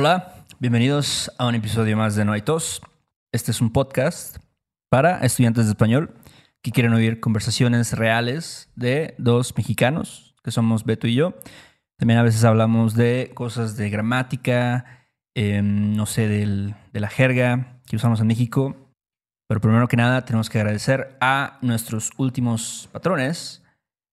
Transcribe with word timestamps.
Hola, 0.00 0.44
bienvenidos 0.60 1.28
a 1.38 1.48
un 1.48 1.56
episodio 1.56 1.96
más 1.96 2.14
de 2.14 2.24
No 2.24 2.30
hay 2.30 2.42
tos. 2.42 2.80
Este 3.32 3.50
es 3.50 3.60
un 3.60 3.72
podcast 3.72 4.36
para 4.88 5.18
estudiantes 5.26 5.64
de 5.64 5.72
español 5.72 6.14
que 6.62 6.70
quieren 6.70 6.92
oír 6.92 7.18
conversaciones 7.18 7.94
reales 7.98 8.70
de 8.76 9.16
dos 9.18 9.56
mexicanos, 9.56 10.36
que 10.44 10.52
somos 10.52 10.84
Beto 10.84 11.08
y 11.08 11.16
yo. 11.16 11.34
También 11.96 12.20
a 12.20 12.22
veces 12.22 12.44
hablamos 12.44 12.94
de 12.94 13.32
cosas 13.34 13.76
de 13.76 13.90
gramática, 13.90 14.84
em, 15.34 15.94
no 15.96 16.06
sé, 16.06 16.28
del- 16.28 16.76
de 16.92 17.00
la 17.00 17.08
jerga 17.08 17.80
que 17.84 17.96
usamos 17.96 18.20
en 18.20 18.28
México. 18.28 18.76
Pero 19.48 19.60
primero 19.60 19.88
que 19.88 19.96
nada 19.96 20.24
tenemos 20.24 20.48
que 20.48 20.60
agradecer 20.60 21.16
a 21.20 21.58
nuestros 21.60 22.12
últimos 22.18 22.88
patrones. 22.92 23.64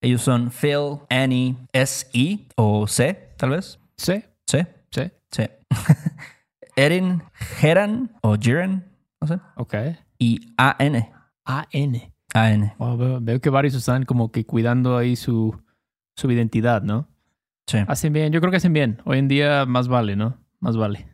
Ellos 0.01 0.23
son 0.23 0.49
Phil, 0.49 1.01
Annie, 1.11 1.55
S.E. 1.73 2.47
o 2.55 2.87
C, 2.87 3.33
tal 3.37 3.51
vez. 3.51 3.77
Sí, 3.97 4.23
C. 4.47 4.65
sí. 4.89 5.11
Sí. 5.75 5.93
Erin, 6.75 7.23
Geran 7.57 8.11
o 8.21 8.35
Jiren, 8.37 8.83
no 9.21 9.27
sé. 9.27 9.39
Ok. 9.55 9.75
Y 10.19 10.53
A-N. 10.57 11.11
A-N. 11.45 12.13
A-N. 12.33 12.75
Wow, 12.77 12.97
veo, 12.97 13.19
veo 13.21 13.39
que 13.39 13.49
varios 13.49 13.75
están 13.75 14.03
como 14.03 14.31
que 14.31 14.45
cuidando 14.45 14.97
ahí 14.97 15.15
su, 15.15 15.57
su 16.15 16.29
identidad, 16.31 16.81
¿no? 16.83 17.07
Sí. 17.67 17.79
Hacen 17.87 18.13
bien, 18.13 18.31
yo 18.31 18.41
creo 18.41 18.51
que 18.51 18.57
hacen 18.57 18.73
bien. 18.73 19.01
Hoy 19.05 19.19
en 19.19 19.27
día 19.27 19.65
más 19.65 19.87
vale, 19.87 20.15
¿no? 20.15 20.37
Más 20.59 20.75
vale. 20.77 21.07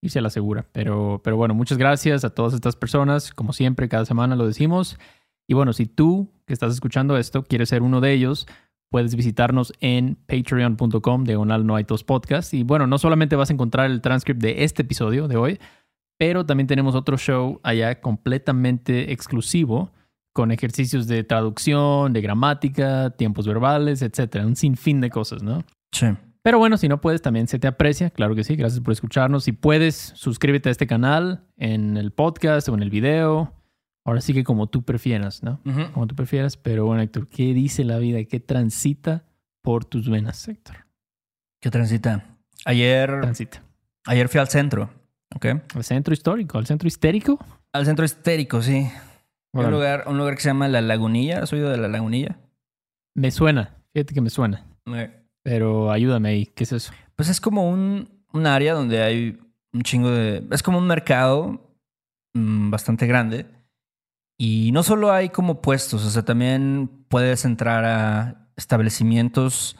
Irse 0.00 0.18
a 0.18 0.22
la 0.22 0.30
segura. 0.30 0.66
Pero, 0.72 1.20
pero 1.22 1.36
bueno, 1.36 1.54
muchas 1.54 1.78
gracias 1.78 2.24
a 2.24 2.30
todas 2.30 2.54
estas 2.54 2.76
personas. 2.76 3.32
Como 3.32 3.52
siempre, 3.52 3.88
cada 3.88 4.04
semana 4.04 4.36
lo 4.36 4.46
decimos. 4.46 4.98
Y 5.46 5.54
bueno, 5.54 5.72
si 5.72 5.86
tú 5.86 6.32
que 6.46 6.52
estás 6.54 6.72
escuchando 6.72 7.16
esto 7.16 7.44
quieres 7.44 7.68
ser 7.68 7.82
uno 7.82 8.00
de 8.00 8.12
ellos, 8.12 8.46
puedes 8.90 9.14
visitarnos 9.14 9.72
en 9.80 10.16
patreon.com 10.26 11.24
diagonal 11.24 11.66
no 11.66 11.76
hay 11.76 11.84
tos 11.84 12.04
podcast. 12.04 12.54
Y 12.54 12.62
bueno, 12.62 12.86
no 12.86 12.98
solamente 12.98 13.36
vas 13.36 13.50
a 13.50 13.52
encontrar 13.52 13.90
el 13.90 14.00
transcript 14.00 14.40
de 14.40 14.64
este 14.64 14.82
episodio 14.82 15.28
de 15.28 15.36
hoy, 15.36 15.58
pero 16.18 16.46
también 16.46 16.66
tenemos 16.66 16.94
otro 16.94 17.18
show 17.18 17.60
allá 17.62 18.00
completamente 18.00 19.12
exclusivo 19.12 19.92
con 20.32 20.50
ejercicios 20.50 21.06
de 21.06 21.22
traducción, 21.22 22.12
de 22.12 22.20
gramática, 22.20 23.10
tiempos 23.10 23.46
verbales, 23.46 24.02
etcétera, 24.02 24.46
un 24.46 24.56
sinfín 24.56 25.00
de 25.00 25.08
cosas, 25.08 25.42
¿no? 25.42 25.64
Sí. 25.92 26.06
Pero 26.42 26.58
bueno, 26.58 26.76
si 26.76 26.88
no 26.88 27.00
puedes, 27.00 27.22
también 27.22 27.48
se 27.48 27.58
te 27.58 27.66
aprecia, 27.68 28.10
claro 28.10 28.34
que 28.34 28.44
sí, 28.44 28.54
gracias 28.54 28.82
por 28.82 28.92
escucharnos. 28.92 29.44
Si 29.44 29.52
puedes, 29.52 30.12
suscríbete 30.14 30.68
a 30.68 30.72
este 30.72 30.86
canal 30.86 31.46
en 31.56 31.96
el 31.96 32.10
podcast 32.10 32.68
o 32.68 32.74
en 32.74 32.82
el 32.82 32.90
video. 32.90 33.54
Ahora 34.04 34.20
sí 34.20 34.34
que 34.34 34.44
como 34.44 34.66
tú 34.68 34.82
prefieras, 34.82 35.42
¿no? 35.42 35.60
Como 35.92 36.06
tú 36.06 36.14
prefieras, 36.14 36.56
pero 36.56 36.84
bueno, 36.84 37.02
Héctor, 37.02 37.26
¿qué 37.26 37.54
dice 37.54 37.84
la 37.84 37.98
vida? 37.98 38.22
¿Qué 38.24 38.38
transita 38.38 39.24
por 39.62 39.84
tus 39.86 40.10
venas, 40.10 40.46
Héctor? 40.46 40.76
¿Qué 41.60 41.70
transita? 41.70 42.36
Ayer, 42.66 43.20
Transita. 43.22 43.62
ayer 44.06 44.28
fui 44.28 44.40
al 44.40 44.48
centro, 44.48 44.90
¿ok? 45.34 45.46
¿Al 45.74 45.84
centro 45.84 46.12
histórico? 46.12 46.58
¿Al 46.58 46.66
centro 46.66 46.86
histérico? 46.86 47.38
Al 47.72 47.86
centro 47.86 48.04
histérico, 48.04 48.60
sí. 48.62 48.86
Un 49.52 49.70
lugar, 49.70 50.04
un 50.06 50.18
lugar 50.18 50.34
que 50.34 50.42
se 50.42 50.48
llama 50.48 50.68
La 50.68 50.80
Lagunilla. 50.80 51.42
¿Has 51.42 51.52
oído 51.52 51.70
de 51.70 51.76
La 51.78 51.88
Lagunilla? 51.88 52.38
Me 53.14 53.30
suena, 53.30 53.76
fíjate 53.92 54.12
que 54.12 54.20
me 54.20 54.30
suena, 54.30 54.66
pero 55.42 55.90
ayúdame 55.92 56.30
ahí, 56.30 56.46
¿qué 56.46 56.64
es 56.64 56.72
eso? 56.72 56.92
Pues 57.16 57.28
es 57.28 57.40
como 57.40 57.70
un, 57.70 58.08
un 58.32 58.46
área 58.46 58.74
donde 58.74 59.02
hay 59.02 59.38
un 59.72 59.82
chingo 59.82 60.10
de... 60.10 60.42
Es 60.50 60.62
como 60.62 60.78
un 60.78 60.86
mercado 60.86 61.60
mm, 62.34 62.70
bastante 62.70 63.06
grande. 63.06 63.46
Y 64.36 64.70
no 64.72 64.82
solo 64.82 65.12
hay 65.12 65.28
como 65.28 65.62
puestos, 65.62 66.04
o 66.04 66.10
sea, 66.10 66.24
también 66.24 66.90
puedes 67.08 67.44
entrar 67.44 67.84
a 67.84 68.48
establecimientos, 68.56 69.76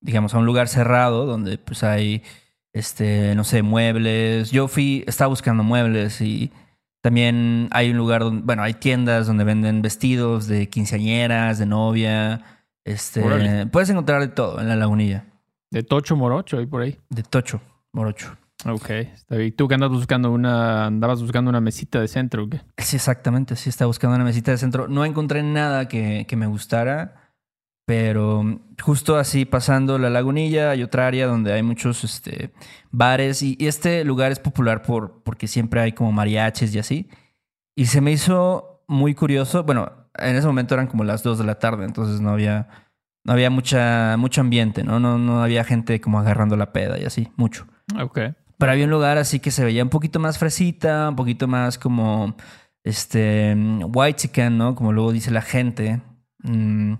digamos, 0.00 0.34
a 0.34 0.38
un 0.38 0.46
lugar 0.46 0.68
cerrado 0.68 1.26
donde 1.26 1.58
pues 1.58 1.84
hay, 1.84 2.22
este, 2.72 3.34
no 3.36 3.44
sé, 3.44 3.62
muebles. 3.62 4.50
Yo 4.50 4.66
fui, 4.68 5.04
estaba 5.06 5.28
buscando 5.28 5.62
muebles 5.62 6.20
y 6.20 6.50
también 7.00 7.68
hay 7.72 7.90
un 7.90 7.96
lugar 7.96 8.22
donde, 8.22 8.42
bueno, 8.42 8.62
hay 8.62 8.74
tiendas 8.74 9.26
donde 9.26 9.44
venden 9.44 9.82
vestidos 9.82 10.46
de 10.46 10.68
quinceañeras, 10.68 11.58
de 11.58 11.66
novia. 11.66 12.42
Este, 12.84 13.66
puedes 13.66 13.90
encontrar 13.90 14.20
de 14.20 14.28
todo 14.28 14.60
en 14.60 14.68
la 14.68 14.76
lagunilla. 14.76 15.26
De 15.70 15.82
Tocho 15.82 16.16
Morocho, 16.16 16.58
ahí 16.58 16.66
por 16.66 16.82
ahí. 16.82 16.98
De 17.08 17.22
Tocho, 17.22 17.60
Morocho. 17.92 18.36
Ok, 18.64 18.90
está 18.90 19.36
bien. 19.36 19.54
¿Tú 19.56 19.66
que 19.66 19.74
andas 19.74 19.90
buscando 19.90 20.30
una, 20.30 20.86
andabas 20.86 21.20
buscando 21.20 21.48
una 21.48 21.60
mesita 21.60 22.00
de 22.00 22.08
centro 22.08 22.44
o 22.44 22.48
qué? 22.48 22.60
Sí, 22.78 22.96
exactamente. 22.96 23.56
Sí, 23.56 23.68
estaba 23.68 23.88
buscando 23.88 24.14
una 24.14 24.24
mesita 24.24 24.52
de 24.52 24.58
centro. 24.58 24.86
No 24.88 25.04
encontré 25.04 25.42
nada 25.42 25.88
que, 25.88 26.26
que 26.28 26.36
me 26.36 26.46
gustara, 26.46 27.34
pero 27.86 28.60
justo 28.80 29.16
así 29.16 29.44
pasando 29.44 29.98
la 29.98 30.10
lagunilla 30.10 30.70
hay 30.70 30.82
otra 30.82 31.08
área 31.08 31.26
donde 31.26 31.52
hay 31.52 31.62
muchos 31.62 32.04
este, 32.04 32.52
bares 32.90 33.42
y, 33.42 33.56
y 33.58 33.66
este 33.66 34.04
lugar 34.04 34.30
es 34.30 34.38
popular 34.38 34.82
por, 34.82 35.22
porque 35.24 35.48
siempre 35.48 35.80
hay 35.80 35.92
como 35.92 36.12
mariachis 36.12 36.74
y 36.74 36.78
así. 36.78 37.08
Y 37.74 37.86
se 37.86 38.00
me 38.00 38.12
hizo 38.12 38.84
muy 38.86 39.14
curioso. 39.14 39.64
Bueno, 39.64 39.90
en 40.18 40.36
ese 40.36 40.46
momento 40.46 40.74
eran 40.74 40.86
como 40.86 41.02
las 41.04 41.22
2 41.22 41.38
de 41.38 41.44
la 41.44 41.58
tarde, 41.58 41.84
entonces 41.84 42.20
no 42.20 42.30
había, 42.30 42.68
no 43.24 43.32
había 43.32 43.50
mucha, 43.50 44.16
mucho 44.18 44.40
ambiente, 44.40 44.84
¿no? 44.84 45.00
¿no? 45.00 45.18
No 45.18 45.42
había 45.42 45.64
gente 45.64 46.00
como 46.00 46.20
agarrando 46.20 46.56
la 46.56 46.72
peda 46.72 46.98
y 46.98 47.04
así, 47.04 47.32
mucho. 47.36 47.66
Ok. 48.00 48.20
Pero 48.62 48.70
había 48.70 48.84
un 48.84 48.92
lugar 48.92 49.18
así 49.18 49.40
que 49.40 49.50
se 49.50 49.64
veía 49.64 49.82
un 49.82 49.88
poquito 49.88 50.20
más 50.20 50.38
fresita, 50.38 51.08
un 51.08 51.16
poquito 51.16 51.48
más 51.48 51.78
como 51.78 52.36
este 52.84 53.56
white 53.92 54.20
chicken, 54.20 54.56
¿no? 54.56 54.76
Como 54.76 54.92
luego 54.92 55.10
dice 55.10 55.32
la 55.32 55.42
gente. 55.42 56.00
Mm, 56.44 56.94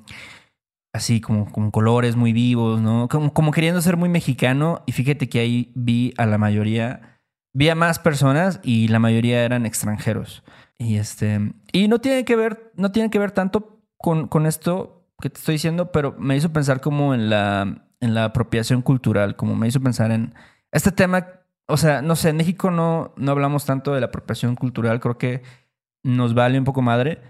así 0.92 1.20
como 1.20 1.52
con 1.52 1.70
colores 1.70 2.16
muy 2.16 2.32
vivos, 2.32 2.80
¿no? 2.80 3.06
Como, 3.06 3.32
como 3.32 3.52
queriendo 3.52 3.80
ser 3.80 3.96
muy 3.96 4.08
mexicano. 4.08 4.82
Y 4.86 4.92
fíjate 4.92 5.28
que 5.28 5.38
ahí 5.38 5.70
vi 5.76 6.12
a 6.16 6.26
la 6.26 6.36
mayoría, 6.36 7.20
vi 7.52 7.68
a 7.68 7.76
más 7.76 8.00
personas 8.00 8.58
y 8.64 8.88
la 8.88 8.98
mayoría 8.98 9.44
eran 9.44 9.64
extranjeros. 9.64 10.42
Y 10.78 10.96
este. 10.96 11.52
Y 11.70 11.86
no 11.86 12.00
tiene 12.00 12.24
que 12.24 12.34
ver, 12.34 12.72
no 12.74 12.90
tiene 12.90 13.08
que 13.08 13.20
ver 13.20 13.30
tanto 13.30 13.84
con, 13.98 14.26
con 14.26 14.46
esto 14.46 15.06
que 15.20 15.30
te 15.30 15.38
estoy 15.38 15.54
diciendo, 15.54 15.92
pero 15.92 16.16
me 16.18 16.36
hizo 16.36 16.52
pensar 16.52 16.80
como 16.80 17.14
en 17.14 17.30
la, 17.30 17.86
en 18.00 18.14
la 18.14 18.24
apropiación 18.24 18.82
cultural, 18.82 19.36
como 19.36 19.54
me 19.54 19.68
hizo 19.68 19.80
pensar 19.80 20.10
en 20.10 20.34
este 20.72 20.90
tema, 20.90 21.24
o 21.66 21.76
sea, 21.76 22.02
no 22.02 22.16
sé, 22.16 22.30
en 22.30 22.36
México 22.36 22.70
no, 22.70 23.12
no 23.16 23.32
hablamos 23.32 23.64
tanto 23.64 23.94
de 23.94 24.00
la 24.00 24.06
apropiación 24.06 24.56
cultural, 24.56 25.00
creo 25.00 25.18
que 25.18 25.42
nos 26.04 26.34
vale 26.34 26.58
un 26.58 26.64
poco 26.64 26.82
madre, 26.82 27.20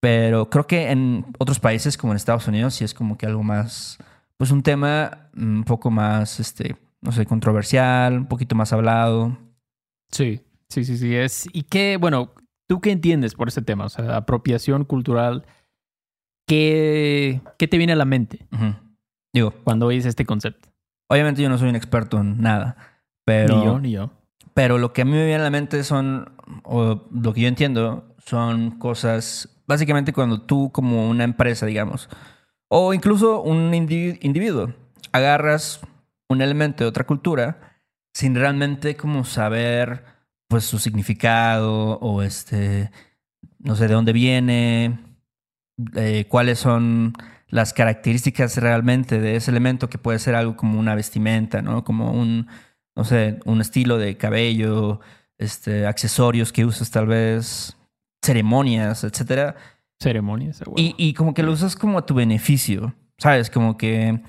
pero 0.00 0.50
creo 0.50 0.66
que 0.66 0.90
en 0.90 1.26
otros 1.38 1.60
países 1.60 1.96
como 1.96 2.12
en 2.12 2.16
Estados 2.16 2.48
Unidos 2.48 2.74
sí 2.74 2.84
es 2.84 2.94
como 2.94 3.18
que 3.18 3.26
algo 3.26 3.42
más, 3.42 3.98
pues 4.36 4.50
un 4.50 4.62
tema 4.62 5.30
un 5.36 5.64
poco 5.64 5.90
más, 5.90 6.40
este, 6.40 6.76
no 7.00 7.12
sé, 7.12 7.26
controversial, 7.26 8.14
un 8.18 8.26
poquito 8.26 8.54
más 8.54 8.72
hablado. 8.72 9.36
Sí, 10.10 10.40
sí, 10.68 10.84
sí, 10.84 10.96
sí. 10.96 11.14
Es, 11.14 11.48
¿Y 11.52 11.64
qué, 11.64 11.98
bueno, 11.98 12.32
tú 12.68 12.80
qué 12.80 12.90
entiendes 12.90 13.34
por 13.34 13.48
ese 13.48 13.62
tema? 13.62 13.84
O 13.84 13.88
sea, 13.88 14.16
apropiación 14.16 14.84
cultural. 14.84 15.44
¿Qué, 16.48 17.40
qué 17.58 17.66
te 17.66 17.76
viene 17.76 17.92
a 17.92 17.96
la 17.96 18.04
mente. 18.04 18.46
Digo, 19.34 19.52
cuando 19.64 19.86
oyes 19.86 20.06
este 20.06 20.24
concepto? 20.24 20.68
obviamente 21.08 21.42
yo 21.42 21.48
no 21.48 21.58
soy 21.58 21.68
un 21.68 21.76
experto 21.76 22.20
en 22.20 22.40
nada, 22.40 22.76
pero... 23.26 23.58
Ni 23.58 23.64
yo, 23.64 23.80
ni 23.80 23.90
yo. 23.90 24.10
Pero 24.54 24.78
lo 24.78 24.94
que 24.94 25.02
a 25.02 25.04
mí 25.04 25.10
me 25.10 25.26
viene 25.26 25.42
a 25.42 25.44
la 25.44 25.50
mente 25.50 25.84
son, 25.84 26.32
o 26.62 27.02
lo 27.10 27.34
que 27.34 27.42
yo 27.42 27.48
entiendo, 27.48 28.16
son 28.24 28.78
cosas, 28.78 29.50
básicamente 29.66 30.14
cuando 30.14 30.40
tú 30.40 30.72
como 30.72 31.10
una 31.10 31.24
empresa, 31.24 31.66
digamos, 31.66 32.08
o 32.68 32.94
incluso 32.94 33.42
un 33.42 33.72
indi- 33.72 34.18
individuo, 34.22 34.72
agarras 35.12 35.80
un 36.28 36.40
elemento 36.40 36.84
de 36.84 36.88
otra 36.88 37.04
cultura 37.04 37.80
sin 38.14 38.34
realmente 38.34 38.96
como 38.96 39.24
saber 39.24 40.04
pues 40.48 40.64
su 40.64 40.78
significado 40.78 41.98
o 41.98 42.22
este, 42.22 42.90
no 43.58 43.76
sé 43.76 43.88
de 43.88 43.94
dónde 43.94 44.12
viene, 44.14 44.98
eh, 45.94 46.24
cuáles 46.28 46.58
son 46.58 47.12
las 47.48 47.72
características 47.74 48.56
realmente 48.56 49.20
de 49.20 49.36
ese 49.36 49.50
elemento 49.50 49.88
que 49.90 49.98
puede 49.98 50.18
ser 50.18 50.34
algo 50.34 50.56
como 50.56 50.80
una 50.80 50.94
vestimenta, 50.94 51.62
¿no? 51.62 51.84
Como 51.84 52.12
un, 52.12 52.48
no 52.96 53.04
sé, 53.04 53.38
un 53.44 53.60
estilo 53.60 53.98
de 53.98 54.16
cabello, 54.16 55.00
este, 55.38 55.86
accesorios 55.86 56.52
que 56.52 56.64
usas 56.64 56.90
tal 56.90 57.06
vez, 57.06 57.76
ceremonias, 58.24 59.04
etcétera. 59.04 59.54
Ceremonias. 60.00 60.62
a 60.62 60.64
huevo. 60.64 60.74
Y, 60.78 60.94
y 60.96 61.14
como 61.14 61.34
que 61.34 61.42
lo 61.42 61.52
usas 61.52 61.76
como 61.76 61.98
a 61.98 62.06
tu 62.06 62.14
beneficio, 62.14 62.94
¿sabes? 63.18 63.50
Como 63.50 63.76
que 63.76 64.20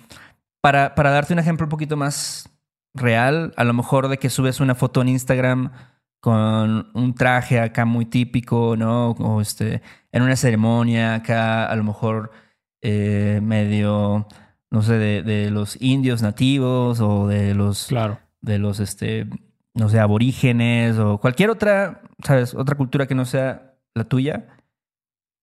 para, 0.62 0.96
para 0.96 1.12
darte 1.12 1.34
un 1.34 1.40
ejemplo 1.40 1.66
un 1.66 1.70
poquito 1.70 1.96
más 1.98 2.50
real, 2.94 3.54
a 3.56 3.64
lo 3.64 3.74
mejor 3.74 4.10
de 4.10 4.18
que 4.18 4.30
subes 4.30 4.60
una 4.60 4.76
foto 4.76 5.02
en 5.02 5.10
Instagram 5.10 5.72
con 6.20 6.90
un 6.94 7.16
traje 7.16 7.60
acá 7.60 7.86
muy 7.86 8.06
típico, 8.06 8.76
¿no? 8.76 9.12
O 9.12 9.40
este, 9.40 9.82
en 10.12 10.24
una 10.24 10.36
ceremonia 10.36 11.16
acá, 11.16 11.66
a 11.66 11.76
lo 11.76 11.84
mejor 11.84 12.32
eh, 12.82 13.40
medio, 13.42 14.28
no 14.72 14.82
sé, 14.82 14.94
de, 14.94 15.24
de 15.24 15.52
los 15.52 15.82
indios 15.82 16.22
nativos 16.22 17.00
o 17.00 17.28
de 17.28 17.54
los 17.54 17.88
Claro. 17.88 18.20
De 18.42 18.60
los, 18.60 18.80
este, 18.80 19.28
no 19.74 19.90
sé, 19.90 20.00
aborígenes 20.00 20.98
o 20.98 21.18
cualquier 21.18 21.50
otra, 21.50 22.02
¿sabes? 22.24 22.54
Otra 22.56 22.76
cultura 22.76 23.08
que 23.08 23.16
no 23.16 23.26
sea 23.26 23.74
la 23.96 24.04
tuya. 24.04 24.48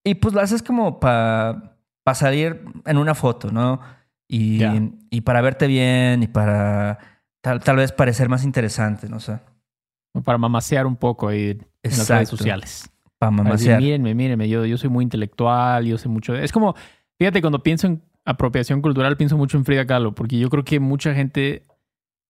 Y 0.03 0.15
pues 0.15 0.33
la 0.33 0.43
haces 0.43 0.61
como 0.61 0.99
para 0.99 1.77
salir 2.13 2.63
en 2.85 2.97
una 2.97 3.15
foto, 3.15 3.51
¿no? 3.51 3.79
Y, 4.27 4.61
y 5.09 5.21
para 5.21 5.41
verte 5.41 5.67
bien 5.67 6.23
y 6.23 6.27
para 6.27 6.99
tal, 7.41 7.59
tal 7.61 7.75
vez 7.77 7.91
parecer 7.91 8.29
más 8.29 8.43
interesante, 8.43 9.07
no 9.09 9.19
sé. 9.19 9.39
Para 10.23 10.37
mamasear 10.37 10.87
un 10.87 10.95
poco 10.95 11.27
ahí 11.27 11.59
en 11.83 11.97
las 11.97 12.09
redes 12.09 12.29
sociales. 12.29 12.89
Para 13.17 13.31
Para 13.35 13.51
decir, 13.51 13.69
mamasear. 13.71 13.81
mírenme, 13.81 14.15
mírenme, 14.15 14.49
yo, 14.49 14.65
yo 14.65 14.77
soy 14.77 14.89
muy 14.89 15.03
intelectual, 15.03 15.85
yo 15.85 15.97
sé 15.97 16.07
mucho. 16.09 16.33
de-". 16.33 16.43
Es 16.43 16.51
como, 16.51 16.75
fíjate, 17.17 17.41
cuando 17.41 17.61
pienso 17.63 17.87
en 17.87 18.01
apropiación 18.25 18.81
cultural, 18.81 19.17
pienso 19.17 19.37
mucho 19.37 19.57
en 19.57 19.65
Frida 19.65 19.85
Kahlo, 19.85 20.13
porque 20.15 20.37
yo 20.39 20.49
creo 20.49 20.63
que 20.63 20.79
mucha 20.79 21.13
gente, 21.13 21.65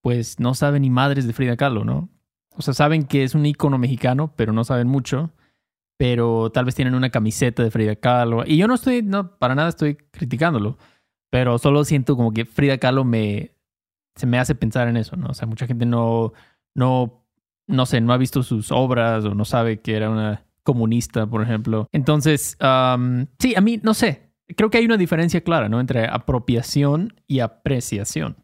pues, 0.06 0.40
no 0.40 0.54
sabe 0.54 0.80
ni 0.80 0.92
madres 0.92 1.26
de 1.26 1.34
Frida 1.34 1.58
Kahlo, 1.58 1.84
¿no? 1.84 2.10
O 2.56 2.62
sea, 2.62 2.76
saben 2.76 3.06
que 3.06 3.24
es 3.24 3.34
un 3.34 3.44
ícono 3.44 3.80
mexicano, 3.80 4.32
pero 4.36 4.54
no 4.54 4.64
saben 4.64 4.88
mucho. 4.88 5.32
Pero 5.98 6.52
tal 6.52 6.66
vez 6.66 6.76
tienen 6.76 6.94
una 6.94 7.10
camiseta 7.10 7.64
de 7.64 7.72
Frida 7.72 7.96
Kahlo. 7.96 8.44
Y 8.46 8.58
yo 8.58 8.68
no 8.68 8.76
estoy, 8.76 9.02
no, 9.02 9.36
para 9.40 9.56
nada 9.56 9.70
estoy 9.70 9.96
criticándolo. 9.96 10.78
Pero 11.32 11.58
solo 11.58 11.84
siento 11.86 12.16
como 12.16 12.34
que 12.34 12.46
Frida 12.46 12.78
Kahlo 12.78 13.04
me, 13.04 13.56
se 14.16 14.28
me 14.28 14.38
hace 14.38 14.54
pensar 14.54 14.88
en 14.88 14.98
eso, 14.98 15.16
¿no? 15.16 15.30
O 15.30 15.34
sea, 15.34 15.48
mucha 15.48 15.66
gente 15.66 15.88
no, 15.88 16.34
no, 16.76 17.26
no 17.66 17.88
sé, 17.88 18.00
no 18.00 18.14
ha 18.14 18.18
visto 18.18 18.44
sus 18.44 18.72
obras 18.72 19.26
o 19.26 19.34
no 19.34 19.44
sabe 19.44 19.80
que 19.80 19.96
era 19.96 20.12
una 20.12 20.46
comunista, 20.62 21.26
por 21.26 21.42
ejemplo. 21.42 21.90
Entonces, 21.92 22.58
am, 22.60 23.26
sí, 23.40 23.56
a 23.56 23.62
mí, 23.62 23.80
no 23.82 23.96
sé, 23.96 24.30
creo 24.56 24.70
que 24.70 24.78
hay 24.78 24.86
una 24.86 24.98
diferencia 24.98 25.42
clara, 25.42 25.68
¿no? 25.68 25.80
Entre 25.80 26.06
apropiación 26.06 27.16
y 27.26 27.40
apreciación. 27.40 28.38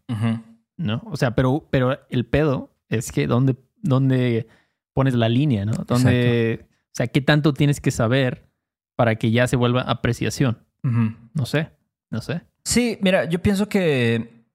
¿No? 0.81 1.01
O 1.05 1.17
sea, 1.17 1.35
pero, 1.35 1.67
pero 1.69 1.99
el 2.09 2.25
pedo 2.25 2.71
es 2.89 3.11
que 3.11 3.27
dónde, 3.27 3.55
dónde 3.81 4.47
pones 4.93 5.13
la 5.13 5.29
línea, 5.29 5.65
¿no? 5.65 5.73
Dónde, 5.87 6.67
o 6.69 6.93
sea, 6.93 7.07
¿qué 7.07 7.21
tanto 7.21 7.53
tienes 7.53 7.79
que 7.79 7.91
saber 7.91 8.49
para 8.95 9.15
que 9.15 9.31
ya 9.31 9.47
se 9.47 9.55
vuelva 9.55 9.81
apreciación? 9.81 10.59
No 10.83 11.45
sé, 11.45 11.69
no 12.09 12.21
sé. 12.21 12.41
Sí, 12.63 12.97
mira, 13.01 13.25
yo 13.25 13.41
pienso 13.41 13.69
que, 13.69 14.45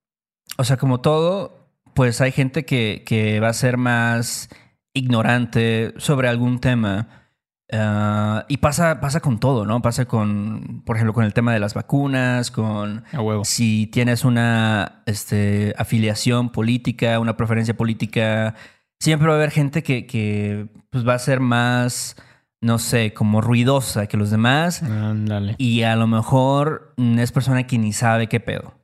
o 0.57 0.65
sea, 0.65 0.77
como 0.77 1.01
todo, 1.01 1.71
pues 1.95 2.21
hay 2.21 2.33
gente 2.33 2.65
que, 2.65 3.03
que 3.07 3.41
va 3.41 3.49
a 3.49 3.55
ser 3.55 3.77
más 3.77 4.49
ignorante 4.93 5.95
sobre 5.99 6.29
algún 6.29 6.59
tema. 6.61 7.26
Ah, 7.73 8.45
y 8.49 8.59
pasa, 8.59 9.01
pasa 9.01 9.21
con 9.21 9.39
todo, 9.41 9.65
¿no? 9.67 9.83
Pasa 9.83 10.07
con, 10.07 10.83
por 10.85 10.97
ejemplo, 10.97 11.13
con 11.15 11.25
el 11.25 11.33
tema 11.35 11.53
de 11.53 11.61
las 11.61 11.75
vacunas, 11.75 12.51
con 12.51 13.05
A 13.13 13.21
huevo. 13.21 13.45
si 13.45 13.87
tienes 13.89 14.25
una 14.25 15.03
este, 15.07 15.75
afiliación 15.79 16.51
política, 16.51 17.19
una 17.21 17.37
preferencia 17.37 17.77
política, 17.77 18.55
siempre 19.01 19.29
va 19.29 19.35
a 19.35 19.37
haber 19.37 19.51
gente 19.51 19.83
que, 19.83 20.07
que 20.07 20.69
pues, 20.91 21.07
va 21.07 21.15
a 21.15 21.19
ser 21.19 21.41
más, 21.41 22.17
no 22.61 22.79
sé, 22.79 23.13
como 23.13 23.41
ruidosa 23.41 24.07
que 24.07 24.17
los 24.17 24.31
demás. 24.31 24.83
Ándale. 24.83 25.55
Y 25.59 25.83
a 25.83 25.97
lo 25.97 26.07
mejor 26.07 26.95
es 26.97 27.33
persona 27.33 27.67
que 27.67 27.79
ni 27.79 27.93
sabe 27.93 28.29
qué 28.29 28.41
pedo. 28.41 28.75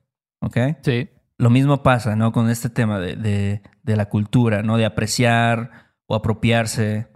¿Ok? 0.41 0.57
Sí, 0.83 1.09
Lo 1.39 1.51
mismo 1.51 1.83
pasa, 1.85 2.17
¿no? 2.17 2.33
Con 2.33 2.51
este 2.51 2.69
tema 2.69 2.99
de, 2.99 3.15
de- 3.17 3.63
de 3.85 3.97
la 3.97 4.09
cultura, 4.09 4.63
¿no? 4.63 4.77
De 4.77 4.85
apreciar 4.85 5.93
o 6.07 6.15
apropiarse 6.15 7.09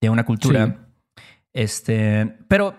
de 0.00 0.10
una 0.10 0.24
cultura. 0.24 0.88
Este. 1.52 2.36
Pero 2.48 2.74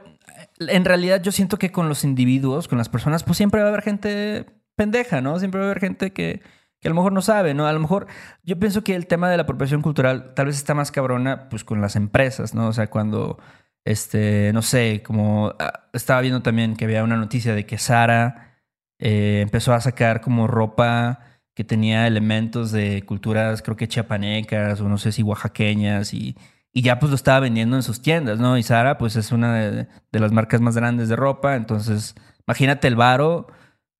en 0.59 0.85
realidad 0.85 1.21
yo 1.21 1.31
siento 1.31 1.57
que 1.57 1.71
con 1.71 1.89
los 1.89 2.03
individuos, 2.03 2.67
con 2.67 2.77
las 2.77 2.89
personas, 2.89 3.23
pues 3.23 3.37
siempre 3.37 3.61
va 3.61 3.67
a 3.67 3.69
haber 3.69 3.83
gente 3.83 4.45
pendeja, 4.75 5.21
¿no? 5.21 5.39
Siempre 5.39 5.59
va 5.59 5.67
a 5.67 5.69
haber 5.69 5.81
gente 5.81 6.13
que, 6.13 6.41
que 6.79 6.87
a 6.87 6.89
lo 6.89 6.95
mejor 6.95 7.13
no 7.13 7.21
sabe, 7.21 7.53
¿no? 7.53 7.67
A 7.67 7.73
lo 7.73 7.79
mejor 7.79 8.07
yo 8.43 8.59
pienso 8.59 8.83
que 8.83 8.95
el 8.95 9.07
tema 9.07 9.29
de 9.29 9.37
la 9.37 9.43
apropiación 9.43 9.81
cultural 9.81 10.33
tal 10.35 10.47
vez 10.47 10.57
está 10.57 10.73
más 10.73 10.91
cabrona, 10.91 11.49
pues 11.49 11.63
con 11.63 11.81
las 11.81 11.95
empresas, 11.95 12.53
¿no? 12.53 12.67
O 12.67 12.73
sea, 12.73 12.89
cuando, 12.89 13.37
este, 13.85 14.51
no 14.53 14.61
sé, 14.61 15.03
como 15.03 15.53
ah, 15.59 15.89
estaba 15.93 16.21
viendo 16.21 16.41
también 16.41 16.75
que 16.75 16.85
había 16.85 17.03
una 17.03 17.17
noticia 17.17 17.53
de 17.55 17.65
que 17.65 17.77
Sara 17.77 18.57
eh, 18.99 19.41
empezó 19.41 19.73
a 19.73 19.81
sacar 19.81 20.21
como 20.21 20.47
ropa 20.47 21.19
que 21.53 21.63
tenía 21.63 22.07
elementos 22.07 22.71
de 22.71 23.03
culturas, 23.03 23.61
creo 23.61 23.75
que 23.75 23.87
chiapanecas 23.87 24.79
o 24.81 24.87
no 24.89 24.97
sé 24.97 25.11
si 25.11 25.21
oaxaqueñas 25.23 26.13
y, 26.13 26.35
y 26.73 26.81
ya 26.83 26.99
pues 26.99 27.09
lo 27.09 27.15
estaba 27.15 27.39
vendiendo 27.41 27.75
en 27.75 27.83
sus 27.83 28.01
tiendas, 28.01 28.39
¿no? 28.39 28.57
Y 28.57 28.63
Sara 28.63 28.97
pues 28.97 29.15
es 29.15 29.31
una 29.31 29.55
de, 29.55 29.87
de 30.11 30.19
las 30.19 30.31
marcas 30.31 30.61
más 30.61 30.75
grandes 30.75 31.09
de 31.09 31.15
ropa, 31.15 31.55
entonces 31.55 32.15
imagínate 32.47 32.87
el 32.87 32.95
varo 32.95 33.47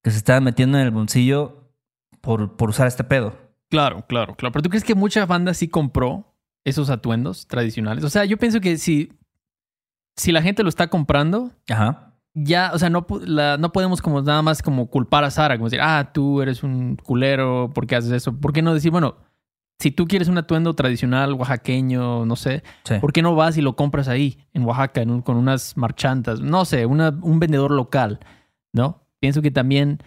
que 0.04 0.12
se 0.12 0.18
estaba 0.18 0.40
metiendo 0.40 0.78
en 0.78 0.86
el 0.86 0.92
bolsillo 0.92 1.74
por, 2.22 2.56
por 2.56 2.70
usar 2.70 2.88
este 2.88 3.04
pedo. 3.04 3.34
Claro, 3.70 4.06
claro, 4.08 4.36
claro. 4.36 4.52
Pero 4.54 4.64
tú 4.64 4.70
crees 4.70 4.84
que 4.84 4.96
mucha 4.96 5.26
banda 5.26 5.54
sí 5.54 5.68
compró 5.68 6.36
esos 6.66 6.90
atuendos 6.90 7.48
tradicionales? 7.48 8.04
O 8.04 8.10
sea, 8.10 8.26
yo 8.26 8.38
pienso 8.38 8.60
que 8.62 8.78
si, 8.78 9.12
si 10.16 10.32
la 10.32 10.42
gente 10.42 10.64
lo 10.64 10.70
está 10.70 10.88
comprando, 10.90 11.52
Ajá. 11.70 12.14
ya, 12.34 12.72
o 12.74 12.80
sea, 12.80 12.90
no, 12.90 13.06
la- 13.26 13.58
no 13.58 13.72
podemos 13.72 14.02
como 14.02 14.22
nada 14.22 14.42
más 14.42 14.62
como 14.62 14.88
culpar 14.90 15.24
a 15.24 15.32
Sara, 15.32 15.56
como 15.58 15.68
decir, 15.68 15.82
ah, 15.82 16.12
tú 16.14 16.42
eres 16.42 16.64
un 16.64 16.98
culero, 16.98 17.72
¿por 17.74 17.88
qué 17.88 17.96
haces 17.96 18.12
eso? 18.12 18.34
¿Por 18.40 18.54
qué 18.54 18.62
no 18.62 18.74
decir, 18.74 18.92
bueno, 18.92 19.16
si 19.82 19.92
tú 19.92 20.08
quieres 20.08 20.28
un 20.30 20.38
atuendo 20.38 20.74
tradicional 20.76 21.34
oaxaqueño, 21.34 22.26
no 22.26 22.36
sé, 22.36 22.64
Sí. 22.84 22.96
¿por 23.00 23.12
qué 23.12 23.22
no 23.22 23.36
vas 23.36 23.58
y 23.58 23.62
lo 23.62 23.76
compras 23.76 24.08
ahí, 24.08 24.38
en 24.54 24.64
Oaxaca, 24.64 25.02
en 25.02 25.12
un- 25.12 25.22
con 25.22 25.36
unas 25.38 25.76
marchantas? 25.76 26.40
No 26.40 26.64
sé, 26.66 26.86
una- 26.86 27.10
un 27.22 27.40
vendedor 27.40 27.72
local, 27.72 28.20
¿no? 28.74 29.04
Pienso 29.20 29.42
que 29.42 29.52
también 29.52 30.00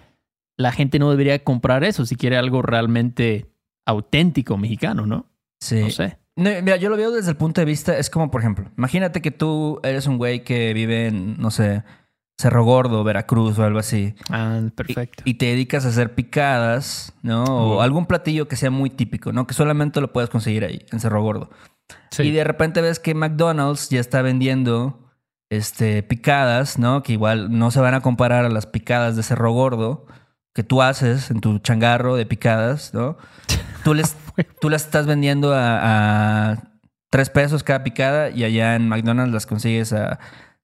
la 0.56 0.72
gente 0.72 0.98
no 0.98 1.10
debería 1.10 1.42
comprar 1.44 1.84
eso 1.84 2.06
si 2.06 2.16
quiere 2.16 2.36
algo 2.36 2.62
realmente 2.62 3.46
auténtico 3.86 4.56
mexicano, 4.56 5.06
¿no? 5.06 5.26
Sí. 5.60 5.80
No 5.80 5.90
sé. 5.90 6.18
Mira, 6.36 6.76
yo 6.76 6.88
lo 6.88 6.96
veo 6.96 7.12
desde 7.12 7.30
el 7.30 7.36
punto 7.36 7.60
de 7.60 7.64
vista, 7.64 7.96
es 7.96 8.10
como, 8.10 8.30
por 8.30 8.40
ejemplo, 8.40 8.70
imagínate 8.76 9.22
que 9.22 9.30
tú 9.30 9.78
eres 9.84 10.06
un 10.08 10.18
güey 10.18 10.42
que 10.42 10.72
vive 10.74 11.06
en, 11.06 11.36
no 11.38 11.50
sé, 11.52 11.84
Cerro 12.36 12.64
Gordo, 12.64 13.04
Veracruz 13.04 13.58
o 13.58 13.64
algo 13.64 13.78
así. 13.78 14.14
Ah, 14.28 14.60
perfecto. 14.74 15.22
Y, 15.24 15.34
te 15.34 15.46
dedicas 15.46 15.84
a 15.84 15.88
hacer 15.88 16.14
picadas, 16.14 17.12
¿no? 17.22 17.44
O 17.44 17.80
algún 17.80 18.06
platillo 18.06 18.48
que 18.48 18.56
sea 18.56 18.70
muy 18.70 18.90
típico, 18.90 19.32
¿no? 19.32 19.46
Que 19.46 19.54
solamente 19.54 20.00
lo 20.00 20.12
puedes 20.12 20.30
conseguir 20.30 20.64
ahí, 20.64 20.84
en 20.90 21.00
Cerro 21.00 21.22
Gordo. 21.22 21.50
Sí. 22.10 22.24
Y 22.24 22.30
de 22.32 22.44
repente 22.44 22.80
ves 22.80 22.98
que 22.98 23.14
McDonald's 23.14 23.88
ya 23.88 24.00
está 24.00 24.20
vendiendo 24.22 25.12
este, 25.48 26.02
picadas, 26.02 26.78
¿no? 26.78 27.02
Que 27.02 27.12
igual 27.12 27.56
no 27.56 27.70
se 27.70 27.80
van 27.80 27.94
a 27.94 28.00
comparar 28.00 28.44
a 28.44 28.48
las 28.48 28.66
picadas 28.66 29.14
de 29.14 29.22
Cerro 29.22 29.52
Gordo 29.52 30.06
que 30.54 30.62
tú 30.62 30.82
haces 30.82 31.30
en 31.30 31.40
tu 31.40 31.58
changarro 31.58 32.16
de 32.16 32.26
picadas, 32.26 32.94
¿no? 32.94 33.16
Tú 33.84 33.92
les, 33.92 34.16
tú 34.62 34.70
las 34.70 34.86
estás 34.86 35.06
vendiendo 35.06 35.52
a, 35.52 36.52
a 36.52 36.62
3 37.10 37.28
pesos 37.28 37.62
cada 37.62 37.84
picada 37.84 38.30
y 38.30 38.42
allá 38.42 38.76
en 38.76 38.88
McDonald's 38.88 39.34
las 39.34 39.44
consigues 39.44 39.92
a 39.92 40.18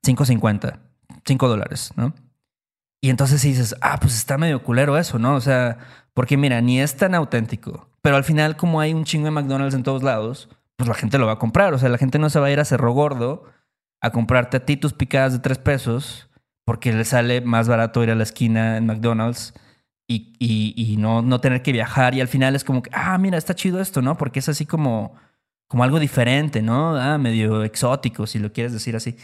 5.50, 0.07 0.79
5 1.25 1.49
dólares, 1.49 1.93
¿no? 1.97 2.15
Y 3.03 3.11
entonces 3.11 3.43
dices, 3.43 3.75
ah, 3.81 3.99
pues 4.01 4.15
está 4.15 4.37
medio 4.39 4.63
culero 4.63 4.99
eso, 4.99 5.19
¿no? 5.19 5.35
O 5.35 5.41
sea, 5.41 5.79
porque 6.15 6.37
mira, 6.37 6.61
ni 6.61 6.81
es 6.81 6.97
tan 6.97 7.15
auténtico, 7.15 7.89
pero 8.03 8.17
al 8.17 8.25
final 8.25 8.57
como 8.57 8.81
hay 8.81 8.93
un 8.93 9.05
chingo 9.05 9.25
de 9.27 9.31
McDonald's 9.31 9.75
en 9.75 9.83
todos 9.83 10.03
lados, 10.03 10.49
pues 10.77 10.89
la 10.89 10.95
gente 10.95 11.19
lo 11.19 11.27
va 11.27 11.33
a 11.33 11.39
comprar. 11.39 11.73
O 11.75 11.79
sea, 11.79 11.89
la 11.89 11.99
gente 11.99 12.19
no 12.19 12.31
se 12.31 12.41
va 12.41 12.47
a 12.47 12.51
ir 12.51 12.61
a 12.61 12.65
Cerro 12.65 12.93
Gordo 12.93 13.45
a 14.03 14.11
comprarte 14.11 14.57
a 14.59 14.65
ti 14.67 14.77
tus 14.77 14.93
picadas 14.93 15.33
de 15.33 15.39
3 15.41 15.59
pesos 15.59 16.29
porque 16.65 16.93
le 16.93 17.05
sale 17.05 17.41
más 17.41 17.69
barato 17.69 18.03
ir 18.03 18.11
a 18.11 18.15
la 18.15 18.23
esquina 18.23 18.77
en 18.77 18.87
McDonald's 18.87 19.55
y, 20.09 20.35
y- 20.39 20.97
no, 20.97 21.23
no 21.23 21.41
tener 21.41 21.63
que 21.63 21.73
viajar. 21.73 22.15
Y 22.15 22.21
al 22.21 22.29
final 22.29 22.55
es 22.57 22.65
como 22.65 22.83
que, 22.83 22.91
ah, 22.93 23.17
mira, 23.19 23.39
está 23.39 23.55
chido 23.55 23.81
esto, 23.81 24.03
¿no? 24.03 24.17
Porque 24.17 24.41
es 24.41 24.49
así 24.49 24.67
como, 24.67 25.15
como 25.69 25.85
algo 25.85 25.99
diferente, 26.01 26.63
¿no? 26.63 26.97
Ah, 26.97 27.17
medio 27.19 27.63
exótico, 27.65 28.27
si 28.27 28.39
lo 28.39 28.53
quieres 28.53 28.73
decir 28.73 28.97
así. 28.97 29.17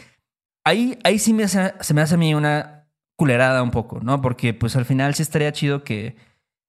Ahí, 0.67 0.99
ahí 1.05 1.17
sí 1.17 1.33
me 1.33 1.47
se 1.47 1.93
me 1.93 2.01
hace 2.01 2.15
a 2.15 2.17
mí 2.17 2.33
una 2.33 2.89
culerada 3.15 3.63
un 3.63 3.71
poco, 3.71 4.01
¿no? 4.01 4.21
Porque 4.21 4.53
pues 4.53 4.75
al 4.75 4.83
final 4.83 5.15
sí 5.15 5.21
estaría 5.21 5.53
chido 5.53 5.85
que, 5.85 6.17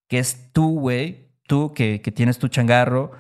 que 0.09 0.21
es 0.21 0.53
tú, 0.53 0.79
güey, 0.79 1.33
tú 1.49 1.73
que, 1.75 2.01
que 2.01 2.13
tienes 2.13 2.39
tu 2.39 2.47
changarro, 2.47 3.11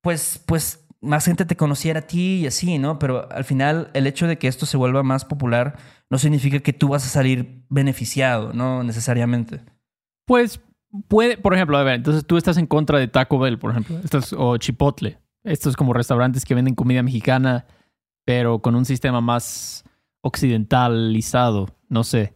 pues, 0.00 0.40
pues 0.46 0.86
más 1.00 1.24
gente 1.24 1.46
te 1.46 1.56
conociera 1.56 1.98
a 1.98 2.06
ti 2.06 2.42
y 2.42 2.46
así, 2.46 2.78
¿no? 2.78 3.00
Pero 3.00 3.28
al 3.32 3.42
final 3.42 3.90
el 3.92 4.06
hecho 4.06 4.28
de 4.28 4.38
que 4.38 4.46
esto 4.46 4.66
se 4.66 4.76
vuelva 4.76 5.02
más 5.02 5.24
popular 5.24 5.76
no 6.08 6.16
significa 6.16 6.60
que 6.60 6.72
tú 6.72 6.86
vas 6.86 7.04
a 7.04 7.08
salir 7.08 7.64
beneficiado, 7.68 8.52
no 8.52 8.84
necesariamente. 8.84 9.62
Pues 10.26 10.60
puede, 11.08 11.38
por 11.38 11.54
ejemplo, 11.54 11.76
a 11.76 11.82
ver, 11.82 11.96
entonces 11.96 12.24
tú 12.24 12.36
estás 12.36 12.56
en 12.56 12.68
contra 12.68 13.00
de 13.00 13.08
Taco 13.08 13.40
Bell, 13.40 13.58
por 13.58 13.72
ejemplo, 13.72 13.98
o 14.36 14.56
Chipotle, 14.58 15.18
estos 15.42 15.74
como 15.74 15.92
restaurantes 15.92 16.44
que 16.44 16.54
venden 16.54 16.76
comida 16.76 17.02
mexicana, 17.02 17.66
pero 18.24 18.60
con 18.60 18.76
un 18.76 18.84
sistema 18.84 19.20
más 19.20 19.84
occidentalizado, 20.22 21.68
no 21.88 22.04
sé, 22.04 22.34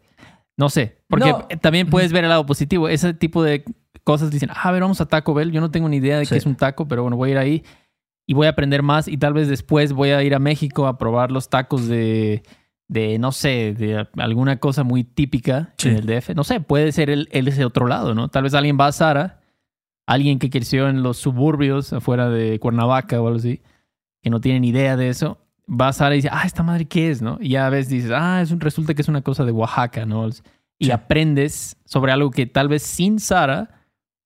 no 0.56 0.68
sé, 0.68 0.98
porque 1.08 1.30
No. 1.30 1.46
también 1.60 1.88
puedes 1.90 2.12
ver 2.12 2.24
el 2.24 2.30
lado 2.30 2.46
positivo, 2.46 2.88
ese 2.88 3.14
tipo 3.14 3.42
de 3.42 3.64
cosas 4.04 4.30
dicen, 4.30 4.50
ah, 4.52 4.60
a 4.68 4.72
ver, 4.72 4.82
vamos 4.82 5.00
a 5.00 5.06
Taco 5.06 5.34
Bell, 5.34 5.50
yo 5.52 5.60
no 5.60 5.70
tengo 5.70 5.88
ni 5.88 5.96
idea 5.96 6.18
de 6.18 6.24
Sí. 6.26 6.30
qué 6.34 6.38
es 6.38 6.46
un 6.46 6.56
taco, 6.56 6.86
pero 6.88 7.02
bueno, 7.02 7.16
voy 7.16 7.30
a 7.30 7.32
ir 7.32 7.38
ahí 7.38 7.64
y 8.26 8.34
voy 8.34 8.46
a 8.46 8.50
aprender 8.50 8.82
más 8.82 9.08
y 9.08 9.16
tal 9.18 9.32
vez 9.34 9.48
después 9.48 9.92
voy 9.92 10.10
a 10.10 10.22
ir 10.22 10.34
a 10.34 10.38
México 10.38 10.86
a 10.86 10.98
probar 10.98 11.30
los 11.30 11.48
tacos 11.48 11.86
de, 11.88 12.42
de 12.88 13.18
no 13.18 13.32
sé, 13.32 13.74
de 13.76 14.06
alguna 14.18 14.58
cosa 14.60 14.82
muy 14.84 15.04
típica 15.04 15.72
Sí. 15.78 15.88
en 15.88 15.96
el 15.96 16.06
DF. 16.06 16.34
No 16.34 16.44
sé, 16.44 16.60
puede 16.60 16.92
ser 16.92 17.10
el, 17.10 17.28
el 17.32 17.48
ese 17.48 17.64
otro 17.64 17.86
lado, 17.86 18.14
¿no? 18.14 18.28
Tal 18.28 18.42
vez 18.44 18.54
alguien 18.54 18.78
va 18.80 18.86
a 18.86 18.92
Sara, 18.92 19.40
alguien 20.06 20.38
que 20.38 20.50
creció 20.50 20.88
en 20.88 21.02
los 21.02 21.16
suburbios 21.18 21.92
afuera 21.92 22.28
de 22.28 22.58
Cuernavaca 22.60 23.20
o 23.20 23.26
algo 23.26 23.38
así, 23.38 23.62
que 24.22 24.30
no 24.30 24.40
tiene 24.40 24.60
ni 24.60 24.68
idea 24.68 24.96
de 24.96 25.08
eso, 25.08 25.38
va 25.68 25.88
a 25.88 25.92
Sara 25.92 26.14
y 26.14 26.18
dice, 26.18 26.28
ah, 26.32 26.42
esta 26.44 26.62
madre 26.62 26.84
qué 26.86 27.10
es, 27.10 27.22
¿no? 27.22 27.38
Y 27.40 27.50
ya 27.50 27.68
ves, 27.70 27.88
dices, 27.88 28.10
ah, 28.14 28.40
es 28.42 28.50
un, 28.50 28.60
resulta 28.60 28.94
que 28.94 29.02
es 29.02 29.08
una 29.08 29.22
cosa 29.22 29.44
de 29.44 29.52
Oaxaca, 29.52 30.04
¿no? 30.06 30.28
Y 30.78 30.86
Sí. 30.86 30.90
aprendes 30.90 31.76
sobre 31.84 32.12
algo 32.12 32.30
que 32.30 32.46
tal 32.46 32.68
vez 32.68 32.82
sin 32.82 33.18
Sara 33.20 33.70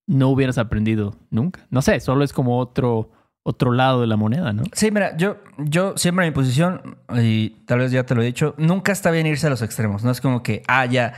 no 0.07 0.29
hubieras 0.29 0.57
aprendido 0.57 1.15
nunca. 1.29 1.65
No 1.69 1.81
sé, 1.81 1.99
solo 1.99 2.23
es 2.23 2.33
como 2.33 2.57
otro, 2.57 3.11
otro 3.43 3.71
lado 3.71 4.01
de 4.01 4.07
la 4.07 4.17
moneda, 4.17 4.51
¿no? 4.53 4.63
Sí, 4.73 4.89
mira, 4.91 5.15
yo, 5.15 5.37
yo 5.59 5.95
siempre 5.97 6.25
en 6.25 6.31
mi 6.31 6.35
posición, 6.35 6.97
y 7.15 7.51
tal 7.65 7.79
vez 7.79 7.91
ya 7.91 8.03
te 8.05 8.15
lo 8.15 8.21
he 8.21 8.25
dicho, 8.25 8.55
nunca 8.57 8.91
está 8.91 9.11
bien 9.11 9.27
irse 9.27 9.47
a 9.47 9.49
los 9.51 9.61
extremos. 9.61 10.03
No 10.03 10.11
es 10.11 10.19
como 10.21 10.41
que, 10.43 10.63
ah, 10.67 10.85
ya, 10.87 11.13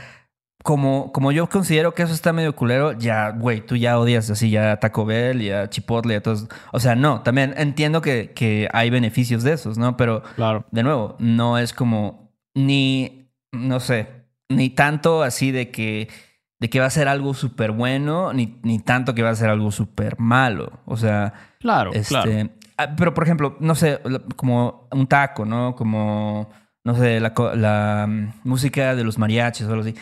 como, 0.62 1.12
como 1.12 1.32
yo 1.32 1.48
considero 1.48 1.92
que 1.94 2.02
eso 2.02 2.12
está 2.14 2.32
medio 2.32 2.54
culero, 2.54 2.92
ya, 2.92 3.30
güey, 3.30 3.60
tú 3.60 3.76
ya 3.76 3.98
odias 3.98 4.30
así 4.30 4.50
ya 4.50 4.72
a 4.72 4.76
Taco 4.80 5.04
Bell 5.04 5.42
y 5.42 5.50
a 5.50 5.68
Chipotle 5.68 6.14
y 6.14 6.16
a 6.16 6.22
todos. 6.22 6.48
O 6.72 6.80
sea, 6.80 6.94
no, 6.94 7.22
también 7.22 7.54
entiendo 7.56 8.00
que, 8.00 8.32
que 8.32 8.68
hay 8.72 8.90
beneficios 8.90 9.42
de 9.42 9.52
esos, 9.52 9.78
¿no? 9.78 9.96
Pero, 9.96 10.22
Claro. 10.36 10.64
de 10.70 10.82
nuevo, 10.82 11.16
no 11.18 11.58
es 11.58 11.72
como 11.72 12.32
ni, 12.54 13.30
no 13.52 13.80
sé, 13.80 14.08
ni 14.48 14.70
tanto 14.70 15.22
así 15.22 15.50
de 15.50 15.70
que, 15.70 16.08
de 16.60 16.70
que 16.70 16.78
va 16.80 16.86
a 16.86 16.90
ser 16.90 17.08
algo 17.08 17.34
súper 17.34 17.72
bueno, 17.72 18.32
ni, 18.32 18.58
ni 18.62 18.78
tanto 18.78 19.14
que 19.14 19.22
va 19.22 19.30
a 19.30 19.34
ser 19.34 19.50
algo 19.50 19.70
súper 19.72 20.18
malo. 20.20 20.80
O 20.84 20.96
sea, 20.96 21.32
Claro, 21.58 21.92
este, 21.92 22.08
claro. 22.08 22.50
ah, 22.76 22.94
pero 22.96 23.14
por 23.14 23.24
ejemplo, 23.24 23.56
no 23.60 23.74
sé, 23.74 24.00
como 24.36 24.88
un 24.92 25.06
taco, 25.06 25.44
¿no? 25.44 25.74
Como, 25.74 26.50
no 26.84 26.94
sé, 26.94 27.18
la, 27.20 27.32
la, 27.56 28.06
mm, 28.08 28.32
música 28.44 28.94
de 28.94 29.02
los 29.04 29.18
mariachis 29.18 29.66
o 29.66 29.70
algo 29.70 29.82
así. 29.82 29.94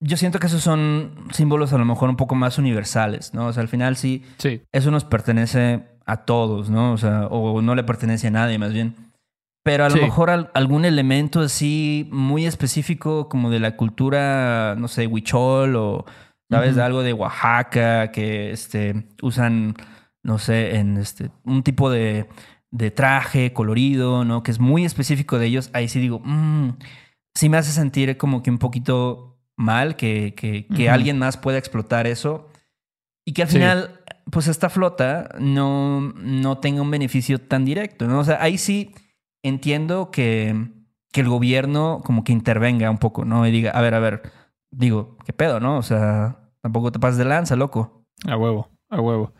Yo 0.00 0.16
siento 0.16 0.38
que 0.38 0.46
esos 0.48 0.62
son 0.62 1.26
símbolos 1.32 1.72
a 1.72 1.78
lo 1.78 1.84
mejor 1.84 2.08
un 2.10 2.16
poco 2.16 2.34
más 2.34 2.58
universales, 2.58 3.32
¿no? 3.32 3.46
O 3.46 3.52
sea, 3.52 3.62
al 3.62 3.68
final 3.68 3.96
sí, 3.96 4.24
Sí, 4.38 4.62
eso 4.72 4.90
nos 4.90 5.04
pertenece 5.04 5.84
a 6.04 6.18
todos, 6.24 6.68
¿no? 6.70 6.92
O 6.92 6.98
sea, 6.98 7.26
o 7.28 7.62
no 7.62 7.74
le 7.74 7.82
pertenece 7.84 8.26
a 8.28 8.30
nadie 8.30 8.58
más 8.58 8.72
bien. 8.72 8.94
Pero 9.64 9.84
a 9.84 9.88
lo 9.88 9.96
Sí. 9.96 10.00
mejor 10.02 10.30
al- 10.30 10.50
algún 10.54 10.84
elemento 10.84 11.40
así 11.40 12.08
muy 12.12 12.46
específico 12.46 13.28
como 13.28 13.50
de 13.50 13.58
la 13.58 13.76
cultura, 13.76 14.76
no 14.78 14.86
sé, 14.86 15.06
huichol 15.08 15.74
o, 15.76 16.04
¿sabes? 16.50 16.76
De 16.76 16.82
algo 16.82 17.02
de 17.02 17.12
Oaxaca 17.12 18.12
que 18.12 18.52
este, 18.52 19.08
usan, 19.22 19.74
no 20.22 20.38
sé, 20.38 20.76
en 20.76 20.98
este, 20.98 21.30
un 21.42 21.62
tipo 21.64 21.90
de, 21.90 22.28
de 22.70 22.90
traje 22.92 23.52
colorido, 23.52 24.24
¿no? 24.24 24.42
Que 24.44 24.52
es 24.52 24.60
muy 24.60 24.84
específico 24.84 25.38
de 25.40 25.46
ellos. 25.46 25.70
Ahí 25.72 25.88
sí 25.88 25.98
digo, 26.00 26.20
mm, 26.22 26.76
sí 27.34 27.48
me 27.48 27.56
hace 27.56 27.72
sentir 27.72 28.16
como 28.18 28.42
que 28.44 28.50
un 28.50 28.58
poquito 28.58 29.35
mal 29.56 29.96
que, 29.96 30.34
que, 30.34 30.90
alguien 30.90 31.18
más 31.18 31.36
pueda 31.36 31.58
explotar 31.58 32.06
eso 32.06 32.48
y 33.24 33.32
que 33.32 33.42
al 33.42 33.48
Sí. 33.48 33.54
final, 33.58 34.00
pues 34.30 34.48
esta 34.48 34.68
flota 34.68 35.30
no, 35.38 36.00
no 36.16 36.58
tenga 36.58 36.82
un 36.82 36.90
beneficio 36.90 37.40
tan 37.40 37.64
directo, 37.64 38.06
¿no? 38.06 38.18
O 38.20 38.24
sea, 38.24 38.42
ahí 38.42 38.58
sí 38.58 38.92
entiendo 39.42 40.10
que, 40.10 40.54
que 41.12 41.20
el 41.22 41.28
gobierno 41.28 42.02
como 42.04 42.22
que 42.24 42.32
intervenga 42.32 42.90
un 42.90 42.98
poco, 42.98 43.24
¿no? 43.24 43.46
Y 43.46 43.50
diga, 43.50 43.70
a 43.70 43.80
ver, 43.80 43.94
a 43.94 44.00
ver, 44.00 44.22
digo, 44.70 45.16
¿qué 45.24 45.32
pedo, 45.32 45.60
no? 45.60 45.78
O 45.78 45.82
sea, 45.82 46.38
tampoco 46.60 46.92
te 46.92 46.98
pases 46.98 47.16
de 47.18 47.24
lanza, 47.24 47.56
loco. 47.56 48.04
a 48.26 48.36
huevo, 48.36 48.68
a 48.90 49.00
huevo. 49.00 49.32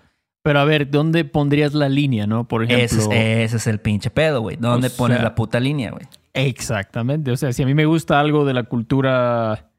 Pero 0.43 0.61
a 0.61 0.65
ver, 0.65 0.89
¿dónde 0.91 1.25
pondrías 1.25 1.75
la 1.75 1.89
línea, 1.89 2.27
no? 2.29 2.47
Por 2.47 2.63
ejemplo. 2.63 2.85
Ese 2.85 2.99
es, 3.01 3.09
ese 3.11 3.57
es 3.57 3.67
el 3.67 3.81
pinche 3.81 4.11
pedo, 4.11 4.41
güey. 4.43 4.57
¿Dónde 4.57 4.87
O 4.89 4.97
pones 4.97 5.17
sea- 5.19 5.25
la 5.25 5.35
puta 5.35 5.59
línea, 5.59 5.91
güey? 5.91 6.07
Exactamente. 6.35 7.33
O 7.33 7.37
sea, 7.37 7.53
si 7.53 7.65
a 7.65 7.67
mí 7.67 7.75
me 7.75 7.85
gusta 7.87 8.21
algo 8.21 8.45
de 8.45 8.55
la 8.55 8.63
cultura. 8.63 9.71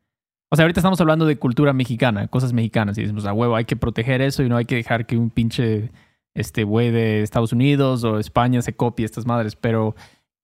O 0.49 0.55
sea, 0.55 0.63
ahorita 0.63 0.79
estamos 0.79 1.01
hablando 1.01 1.25
de 1.25 1.37
cultura 1.37 1.73
mexicana, 1.73 2.27
cosas 2.27 2.53
mexicanas. 2.53 2.97
Y 2.97 3.01
decimos, 3.01 3.25
a 3.25 3.33
huevo, 3.33 3.55
hay 3.55 3.65
que 3.65 3.75
proteger 3.75 4.21
eso 4.21 4.43
y 4.43 4.49
no 4.49 4.57
hay 4.57 4.65
que 4.65 4.75
dejar 4.75 5.05
que 5.05 5.17
un 5.17 5.29
pinche 5.29 5.91
este 6.33 6.63
güey 6.63 6.91
de 6.91 7.21
Estados 7.21 7.51
Unidos 7.51 8.03
o 8.03 8.19
España 8.19 8.61
se 8.61 8.75
copie 8.75 9.05
estas 9.05 9.25
madres. 9.25 9.55
Pero, 9.55 9.95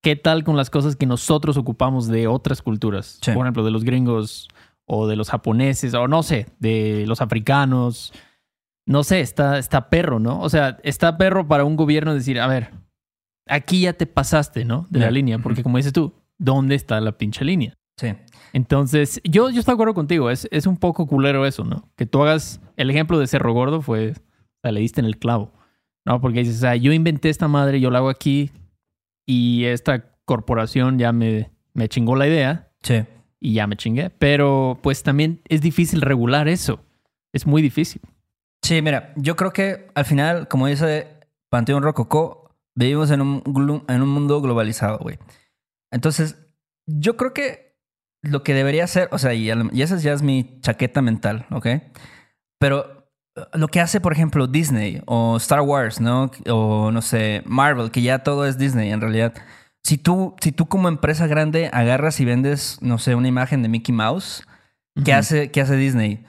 ¿qué 0.01 0.15
tal 0.15 0.43
con 0.43 0.57
las 0.57 0.69
cosas 0.69 0.95
que 0.95 1.05
nosotros 1.05 1.55
ocupamos 1.55 2.07
de 2.07 2.27
otras 2.27 2.61
culturas? 2.61 3.19
Sí. 3.21 3.31
Por 3.31 3.45
ejemplo, 3.45 3.63
de 3.63 3.71
los 3.71 3.83
gringos 3.83 4.49
o 4.85 5.07
de 5.07 5.15
los 5.15 5.29
japoneses 5.29 5.93
o 5.93 6.07
no 6.07 6.23
sé, 6.23 6.47
de 6.59 7.05
los 7.07 7.21
africanos. 7.21 8.11
No 8.85 9.03
sé, 9.03 9.21
está, 9.21 9.57
está 9.57 9.89
perro, 9.89 10.19
¿no? 10.19 10.41
O 10.41 10.49
sea, 10.49 10.79
está 10.83 11.17
perro 11.17 11.47
para 11.47 11.63
un 11.63 11.77
gobierno 11.77 12.13
decir, 12.13 12.39
a 12.41 12.47
ver, 12.47 12.71
aquí 13.47 13.81
ya 13.81 13.93
te 13.93 14.05
pasaste, 14.05 14.65
¿no? 14.65 14.87
De 14.89 14.99
la 14.99 15.11
línea, 15.11 15.39
porque 15.39 15.63
como 15.63 15.77
dices 15.77 15.93
tú, 15.93 16.13
¿dónde 16.37 16.75
está 16.75 16.99
la 16.99 17.13
pinche 17.13 17.45
línea? 17.45 17.75
Sí. 17.97 18.13
Entonces, 18.53 19.19
yo, 19.23 19.49
yo 19.49 19.59
estoy 19.59 19.73
de 19.73 19.75
acuerdo 19.75 19.93
contigo, 19.95 20.29
es, 20.29 20.47
es 20.51 20.67
un 20.67 20.77
poco 20.77 21.07
culero 21.07 21.45
eso, 21.45 21.63
¿no? 21.63 21.89
Que 21.95 22.05
tú 22.05 22.21
hagas, 22.23 22.61
el 22.77 22.89
ejemplo 22.89 23.17
de 23.19 23.27
Cerro 23.27 23.51
Gordo 23.51 23.81
fue, 23.81 24.11
o 24.11 24.59
sea, 24.61 24.71
le 24.71 24.79
diste 24.79 25.01
en 25.01 25.05
el 25.07 25.17
clavo, 25.17 25.51
¿no? 26.05 26.21
Porque 26.21 26.39
dices, 26.39 26.57
o 26.57 26.59
sea, 26.61 26.75
yo 26.75 26.93
inventé 26.93 27.29
esta 27.29 27.47
madre, 27.47 27.79
yo 27.81 27.89
la 27.89 27.97
hago 27.97 28.09
aquí 28.09 28.51
y 29.25 29.65
esta 29.65 30.05
corporación 30.25 30.99
ya 30.99 31.11
me, 31.11 31.51
me 31.73 31.89
chingó 31.89 32.15
la 32.15 32.27
idea 32.27 32.71
Sí. 32.83 33.03
y 33.39 33.53
ya 33.55 33.65
me 33.67 33.75
chingué. 33.75 34.11
Pero 34.11 34.77
pues 34.83 35.01
también 35.03 35.41
es 35.49 35.61
difícil 35.61 36.01
regular 36.01 36.47
eso, 36.47 36.79
es 37.33 37.47
muy 37.47 37.61
difícil. 37.61 38.01
Sí, 38.61 38.81
mira, 38.81 39.13
yo 39.17 39.35
creo 39.35 39.51
que 39.51 39.87
al 39.95 40.05
final, 40.05 40.47
como 40.47 40.67
dice 40.67 41.07
Panteón 41.49 41.81
Rococó, 41.83 42.55
vivimos 42.75 43.09
en 43.11 43.21
un, 43.21 43.83
en 43.87 44.01
un 44.01 44.09
mundo 44.09 44.41
globalizado, 44.41 44.99
güey. 44.99 45.17
Entonces, 45.91 46.37
yo 46.85 47.17
creo 47.17 47.33
que 47.33 47.72
lo 48.23 48.41
que 48.41 48.53
debería 48.53 48.87
ser, 48.87 49.09
o 49.11 49.19
sea, 49.19 49.33
y, 49.33 49.49
esa 49.81 49.97
ya 49.97 50.13
es 50.13 50.21
mi 50.21 50.59
chaqueta 50.61 51.01
mental, 51.01 51.45
¿ok? 51.51 51.67
Pero 52.57 53.09
eh, 53.35 53.41
lo 53.53 53.67
que 53.67 53.81
hace, 53.81 53.99
por 54.01 54.13
ejemplo, 54.13 54.47
Disney 54.47 55.01
o 55.05 55.37
Star 55.37 55.61
Wars, 55.61 56.01
¿no? 56.01 56.31
O 56.49 56.91
no 56.91 57.01
sé, 57.01 57.43
Marvel, 57.45 57.91
que 57.91 58.01
ya 58.01 58.19
todo 58.19 58.45
es 58.47 58.57
Disney 58.57 58.91
en 58.91 59.01
realidad. 59.01 59.33
Si 59.83 59.97
tú, 59.97 60.35
si 60.39 60.53
tú 60.53 60.67
como 60.67 60.87
empresa 60.87 61.27
grande 61.27 61.69
agarras 61.73 62.19
y 62.21 62.25
vendes, 62.25 62.77
no 62.81 62.97
sé, 62.97 63.15
una 63.15 63.27
imagen 63.27 63.61
de 63.61 63.69
Mickey 63.69 63.93
Mouse, 63.93 64.43
¿qué, 65.03 65.13
hace, 65.13 65.51
¿qué 65.51 65.59
hace 65.59 65.75
Disney? 65.75 66.25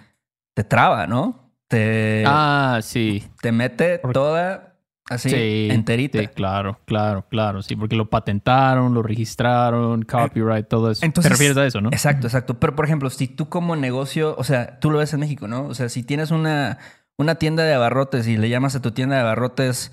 Te 0.54 0.64
traba, 0.64 1.06
¿no? 1.06 1.52
Te, 1.68 2.24
Ah, 2.26 2.80
sí. 2.82 3.24
te 3.40 3.52
mete 3.52 4.00
toda 4.12 4.73
así, 5.10 5.30
Sí, 5.30 5.68
enterita. 5.70 6.18
Sí, 6.20 6.26
claro, 6.28 6.80
claro, 6.86 7.26
claro. 7.28 7.62
Sí, 7.62 7.76
porque 7.76 7.96
lo 7.96 8.08
patentaron, 8.10 8.94
lo 8.94 9.02
registraron, 9.02 10.02
copyright, 10.02 10.66
todo 10.68 10.90
eso. 10.90 11.04
Entonces- 11.04 11.28
Te 11.30 11.34
refieres 11.34 11.56
a 11.56 11.66
eso, 11.66 11.80
¿no? 11.80 11.88
Exacto, 11.90 12.26
exacto. 12.26 12.58
Pero, 12.60 12.74
por 12.74 12.84
ejemplo, 12.84 13.10
si 13.10 13.28
tú 13.28 13.48
como 13.48 13.76
negocio, 13.76 14.34
o 14.38 14.44
sea, 14.44 14.78
tú 14.80 14.90
lo 14.90 14.98
ves 14.98 15.12
en 15.14 15.20
México, 15.20 15.48
¿no? 15.48 15.66
O 15.66 15.74
sea, 15.74 15.88
si 15.88 16.02
tienes 16.02 16.30
una, 16.30 16.78
una 17.18 17.34
tienda 17.36 17.64
de 17.64 17.74
abarrotes 17.74 18.26
y 18.28 18.36
le 18.36 18.48
llamas 18.48 18.74
a 18.76 18.82
tu 18.82 18.90
tienda 18.92 19.16
de 19.16 19.22
abarrotes 19.22 19.92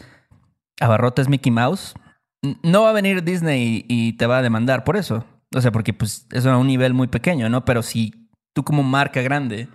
abarrotes 0.79 1.27
Mickey 1.29 1.51
Mouse, 1.51 1.93
no 2.63 2.83
va 2.83 2.89
a 2.89 2.93
venir 2.93 3.23
Disney 3.23 3.85
y, 3.87 4.07
y 4.07 4.13
te 4.13 4.25
va 4.25 4.39
a 4.39 4.41
demandar 4.41 4.83
por 4.83 4.97
eso. 4.97 5.25
O 5.55 5.61
sea, 5.61 5.71
porque 5.71 5.93
pues 5.93 6.25
eso 6.31 6.49
a 6.51 6.57
un 6.57 6.67
nivel 6.67 6.93
muy 6.93 7.07
pequeño, 7.07 7.49
¿no? 7.49 7.65
Pero 7.65 7.83
si 7.83 8.29
tú 8.53 8.63
como 8.63 8.81
marca 8.83 9.21
grande, 9.21 9.67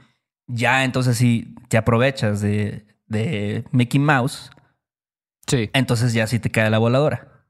ya 0.49 0.85
entonces 0.85 1.17
sí 1.17 1.55
te 1.69 1.77
aprovechas 1.77 2.41
de, 2.41 2.87
de 3.07 3.65
Mickey 3.71 4.01
Mouse, 4.01 4.51
Sí. 5.47 5.71
entonces 5.75 6.13
ya 6.13 6.27
sí 6.27 6.39
te 6.39 6.51
cae 6.51 6.71
la 6.71 6.79
voladora. 6.79 7.45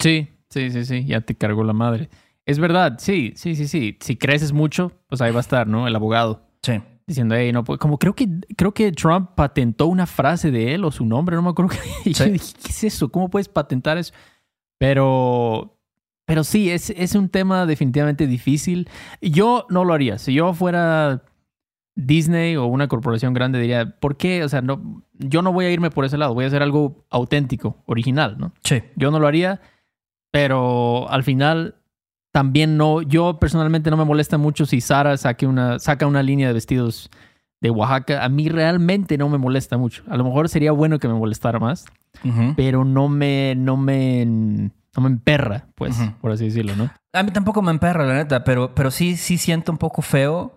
Sí, 0.00 0.28
sí, 0.50 0.70
sí, 0.70 0.84
sí. 0.84 1.04
Ya 1.06 1.20
te 1.22 1.34
cargó 1.34 1.64
la 1.64 1.72
madre. 1.72 2.08
Es 2.46 2.58
verdad, 2.58 2.96
sí, 2.98 3.32
sí, 3.36 3.54
sí, 3.56 3.66
sí. 3.68 3.96
Si 4.00 4.16
creces 4.16 4.52
mucho, 4.52 4.92
pues 5.08 5.20
ahí 5.20 5.32
va 5.32 5.38
a 5.38 5.40
estar, 5.40 5.66
¿no? 5.66 5.86
El 5.86 5.94
abogado 5.96 6.46
Sí. 6.62 6.80
diciendo, 7.06 7.34
hey, 7.34 7.52
no, 7.52 7.64
puedo-". 7.64 7.78
como 7.78 7.98
creo 7.98 8.14
que 8.14 8.28
creo 8.56 8.72
que 8.72 8.92
Trump 8.92 9.30
patentó 9.34 9.86
una 9.86 10.06
frase 10.06 10.50
de 10.50 10.74
él 10.74 10.84
o 10.84 10.90
su 10.90 11.04
nombre, 11.06 11.36
no 11.36 11.42
me 11.42 11.50
acuerdo. 11.50 11.72
y 12.04 12.12
yo 12.12 12.24
Sí. 12.24 12.30
dije, 12.30 12.54
¿qué 12.62 12.68
es 12.68 12.84
eso? 12.84 13.10
¿Cómo 13.10 13.28
puedes 13.30 13.48
patentar 13.48 13.98
eso? 13.98 14.12
Pero, 14.78 15.76
pero 16.26 16.44
sí, 16.44 16.70
es, 16.70 16.90
es 16.90 17.14
un 17.14 17.28
tema 17.28 17.66
definitivamente 17.66 18.26
difícil. 18.26 18.88
Yo 19.20 19.66
no 19.70 19.84
lo 19.84 19.92
haría. 19.94 20.18
Si 20.18 20.32
yo 20.32 20.52
fuera 20.54 21.22
Disney 21.96 22.56
o 22.56 22.66
una 22.66 22.88
corporación 22.88 23.34
grande, 23.34 23.58
diría, 23.58 23.96
¿por 23.98 24.16
qué? 24.16 24.44
O 24.44 24.48
sea, 24.48 24.62
no, 24.62 25.02
yo 25.18 25.42
no 25.42 25.52
voy 25.52 25.66
a 25.66 25.70
irme 25.70 25.90
por 25.90 26.04
ese 26.04 26.16
lado. 26.18 26.34
Voy 26.34 26.44
a 26.44 26.48
hacer 26.48 26.62
algo 26.62 27.04
auténtico, 27.10 27.76
original, 27.86 28.36
¿no? 28.38 28.52
Sí. 28.64 28.82
Yo 28.96 29.10
no 29.10 29.18
lo 29.18 29.26
haría, 29.26 29.60
pero 30.30 31.08
al 31.10 31.24
final 31.24 31.74
también 32.32 32.76
no, 32.76 33.02
yo 33.02 33.38
personalmente 33.38 33.90
no 33.90 33.96
me 33.96 34.04
molesta 34.04 34.38
mucho 34.38 34.66
si 34.66 34.80
Sara 34.80 35.16
saque 35.16 35.46
una, 35.46 35.78
saca 35.78 36.06
una 36.06 36.22
línea 36.22 36.48
de 36.48 36.54
vestidos 36.54 37.10
de 37.60 37.70
Oaxaca. 37.70 38.24
A 38.24 38.28
mí 38.28 38.48
realmente 38.48 39.18
no 39.18 39.28
me 39.28 39.38
molesta 39.38 39.76
mucho. 39.78 40.02
A 40.08 40.16
lo 40.16 40.24
mejor 40.24 40.48
sería 40.48 40.72
bueno 40.72 40.98
que 40.98 41.08
me 41.08 41.14
molestara 41.14 41.58
más, 41.58 41.86
Ujú. 42.24 42.54
pero 42.56 42.84
no 42.84 43.08
me, 43.08 43.54
no 43.56 43.76
me, 43.76 44.24
no 44.26 45.02
me 45.02 45.08
emperra, 45.08 45.66
pues, 45.74 45.98
Ujú. 45.98 46.12
por 46.20 46.30
así 46.32 46.44
decirlo, 46.44 46.76
¿no? 46.76 46.90
A 47.12 47.22
mí 47.22 47.30
tampoco 47.32 47.62
me 47.62 47.70
emperra, 47.70 48.06
la 48.06 48.14
neta, 48.14 48.44
pero, 48.44 48.74
pero 48.74 48.90
sí, 48.90 49.16
sí 49.16 49.38
siento 49.38 49.72
un 49.72 49.78
poco 49.78 50.02
feo 50.02 50.54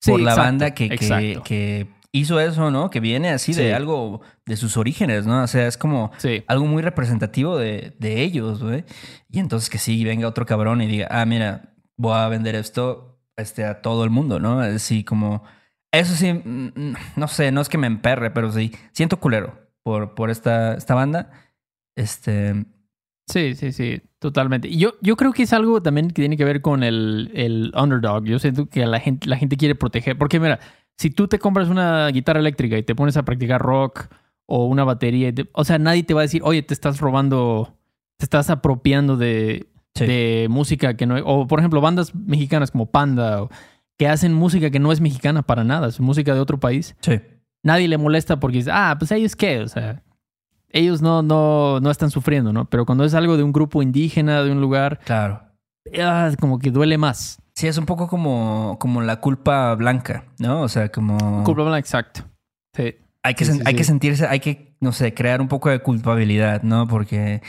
Sí, 0.00 0.10
por 0.10 0.20
la 0.20 0.32
exacto, 0.32 0.48
banda 0.48 0.70
que, 0.74 0.88
que, 0.90 1.40
que 1.44 1.86
hizo 2.12 2.38
eso, 2.40 2.70
¿no? 2.70 2.90
Que 2.90 3.00
viene 3.00 3.30
así 3.30 3.54
Sí. 3.54 3.62
de 3.62 3.74
algo 3.74 4.20
de 4.46 4.56
sus 4.56 4.76
orígenes, 4.76 5.26
¿no? 5.26 5.42
O 5.42 5.46
sea, 5.46 5.66
es 5.66 5.76
como 5.76 6.12
Sí, 6.18 6.44
algo 6.46 6.66
muy 6.66 6.82
representativo 6.82 7.56
de, 7.58 7.96
de 7.98 8.22
ellos, 8.22 8.62
güey. 8.62 8.84
Y 9.30 9.38
entonces 9.38 9.70
que 9.70 9.78
sí 9.78 10.04
venga 10.04 10.28
otro 10.28 10.44
cabrón 10.46 10.82
y 10.82 10.86
diga, 10.86 11.08
ah, 11.10 11.24
mira, 11.24 11.74
voy 11.96 12.14
a 12.14 12.28
vender 12.28 12.54
esto 12.54 13.18
este, 13.36 13.64
a 13.64 13.80
todo 13.80 14.04
el 14.04 14.10
mundo, 14.10 14.38
¿no? 14.38 14.60
Así 14.60 15.04
como... 15.04 15.42
Eso 15.90 16.14
sí, 16.14 16.32
mm, 16.32 16.72
mm, 16.74 16.94
no 17.16 17.28
sé, 17.28 17.50
no 17.52 17.60
es 17.60 17.68
que 17.68 17.76
me 17.78 17.86
emperre, 17.86 18.30
pero 18.30 18.50
sí, 18.52 18.72
siento 18.92 19.18
culero 19.20 19.58
por, 19.82 20.14
por 20.14 20.30
esta, 20.30 20.74
esta 20.74 20.94
banda. 20.94 21.30
Este... 21.96 22.64
sí, 23.26 23.54
sí, 23.54 23.72
sí, 23.72 24.00
totalmente. 24.18 24.74
Yo, 24.74 24.94
yo 25.02 25.16
creo 25.16 25.32
que 25.32 25.42
es 25.42 25.52
algo 25.52 25.82
también 25.82 26.08
que 26.08 26.22
tiene 26.22 26.36
que 26.36 26.44
ver 26.44 26.62
con 26.62 26.82
el, 26.82 27.30
el 27.34 27.72
underdog. 27.76 28.24
Yo 28.24 28.38
siento 28.38 28.68
que 28.68 28.86
la 28.86 29.00
gente, 29.00 29.28
la 29.28 29.36
gente 29.36 29.56
quiere 29.56 29.74
proteger, 29.74 30.16
porque 30.16 30.40
mira, 30.40 30.60
si 30.98 31.10
tú 31.10 31.28
te 31.28 31.38
compras 31.38 31.68
una 31.68 32.08
guitarra 32.08 32.40
eléctrica 32.40 32.76
y 32.78 32.82
te 32.82 32.94
pones 32.94 33.16
a 33.16 33.24
practicar 33.24 33.60
rock 33.60 34.06
o 34.46 34.66
una 34.66 34.84
batería, 34.84 35.28
y 35.28 35.32
te- 35.32 35.48
o 35.52 35.64
sea, 35.64 35.78
nadie 35.78 36.02
te 36.04 36.14
va 36.14 36.20
a 36.20 36.22
decir, 36.22 36.42
oye, 36.44 36.62
te 36.62 36.74
estás 36.74 37.00
robando, 37.00 37.74
te 38.18 38.24
estás 38.26 38.50
apropiando 38.50 39.16
de, 39.16 39.66
Sí. 39.94 40.06
de 40.06 40.46
música 40.48 40.96
que 40.96 41.04
no 41.06 41.16
o 41.24 41.46
por 41.46 41.58
ejemplo, 41.58 41.80
bandas 41.80 42.14
mexicanas 42.14 42.70
como 42.70 42.86
Panda, 42.86 43.42
o- 43.42 43.50
que 43.98 44.08
hacen 44.08 44.32
música 44.32 44.70
que 44.70 44.78
no 44.78 44.90
es 44.90 45.00
mexicana 45.00 45.42
para 45.42 45.64
nada, 45.64 45.88
es 45.88 46.00
música 46.00 46.34
de 46.34 46.40
otro 46.40 46.58
país. 46.58 46.96
Sí. 47.00 47.20
Nadie 47.62 47.88
le 47.88 47.98
molesta 47.98 48.40
porque 48.40 48.56
dice, 48.58 48.70
ah, 48.72 48.96
pues 48.98 49.12
ellos 49.12 49.36
qué, 49.36 49.60
o 49.60 49.68
sea, 49.68 50.02
ellos 50.70 51.02
no, 51.02 51.22
no, 51.22 51.78
no 51.80 51.90
están 51.90 52.10
sufriendo, 52.10 52.52
¿no? 52.52 52.64
Pero 52.70 52.86
cuando 52.86 53.04
es 53.04 53.12
algo 53.14 53.36
de 53.36 53.42
un 53.42 53.52
grupo 53.52 53.82
indígena, 53.82 54.42
de 54.42 54.50
un 54.50 54.60
lugar, 54.62 54.98
Claro. 55.04 55.42
ah, 56.00 56.30
como 56.40 56.58
que 56.58 56.70
duele 56.70 56.96
más. 56.96 57.38
Sí, 57.54 57.66
es 57.66 57.76
un 57.78 57.86
poco 57.86 58.08
como, 58.08 58.76
como 58.80 59.02
la 59.02 59.16
culpa 59.20 59.74
blanca, 59.74 60.24
¿no? 60.38 60.62
O 60.62 60.68
sea, 60.68 60.90
como... 60.90 61.44
Culpa 61.44 61.62
blanca, 61.62 61.78
exacto. 61.78 62.22
Sí. 62.74 62.94
Hay 63.22 63.34
que, 63.34 63.44
Sí, 63.44 63.52
sen- 63.52 63.56
sí, 63.56 63.62
hay 63.66 63.72
sí. 63.74 63.76
que 63.78 63.84
sentirse, 63.84 64.26
hay 64.26 64.40
que, 64.40 64.74
no 64.80 64.92
sé, 64.92 65.12
crear 65.14 65.40
un 65.40 65.48
poco 65.48 65.68
de 65.70 65.78
culpabilidad, 65.80 66.62
¿no? 66.62 66.88
Porque... 66.88 67.42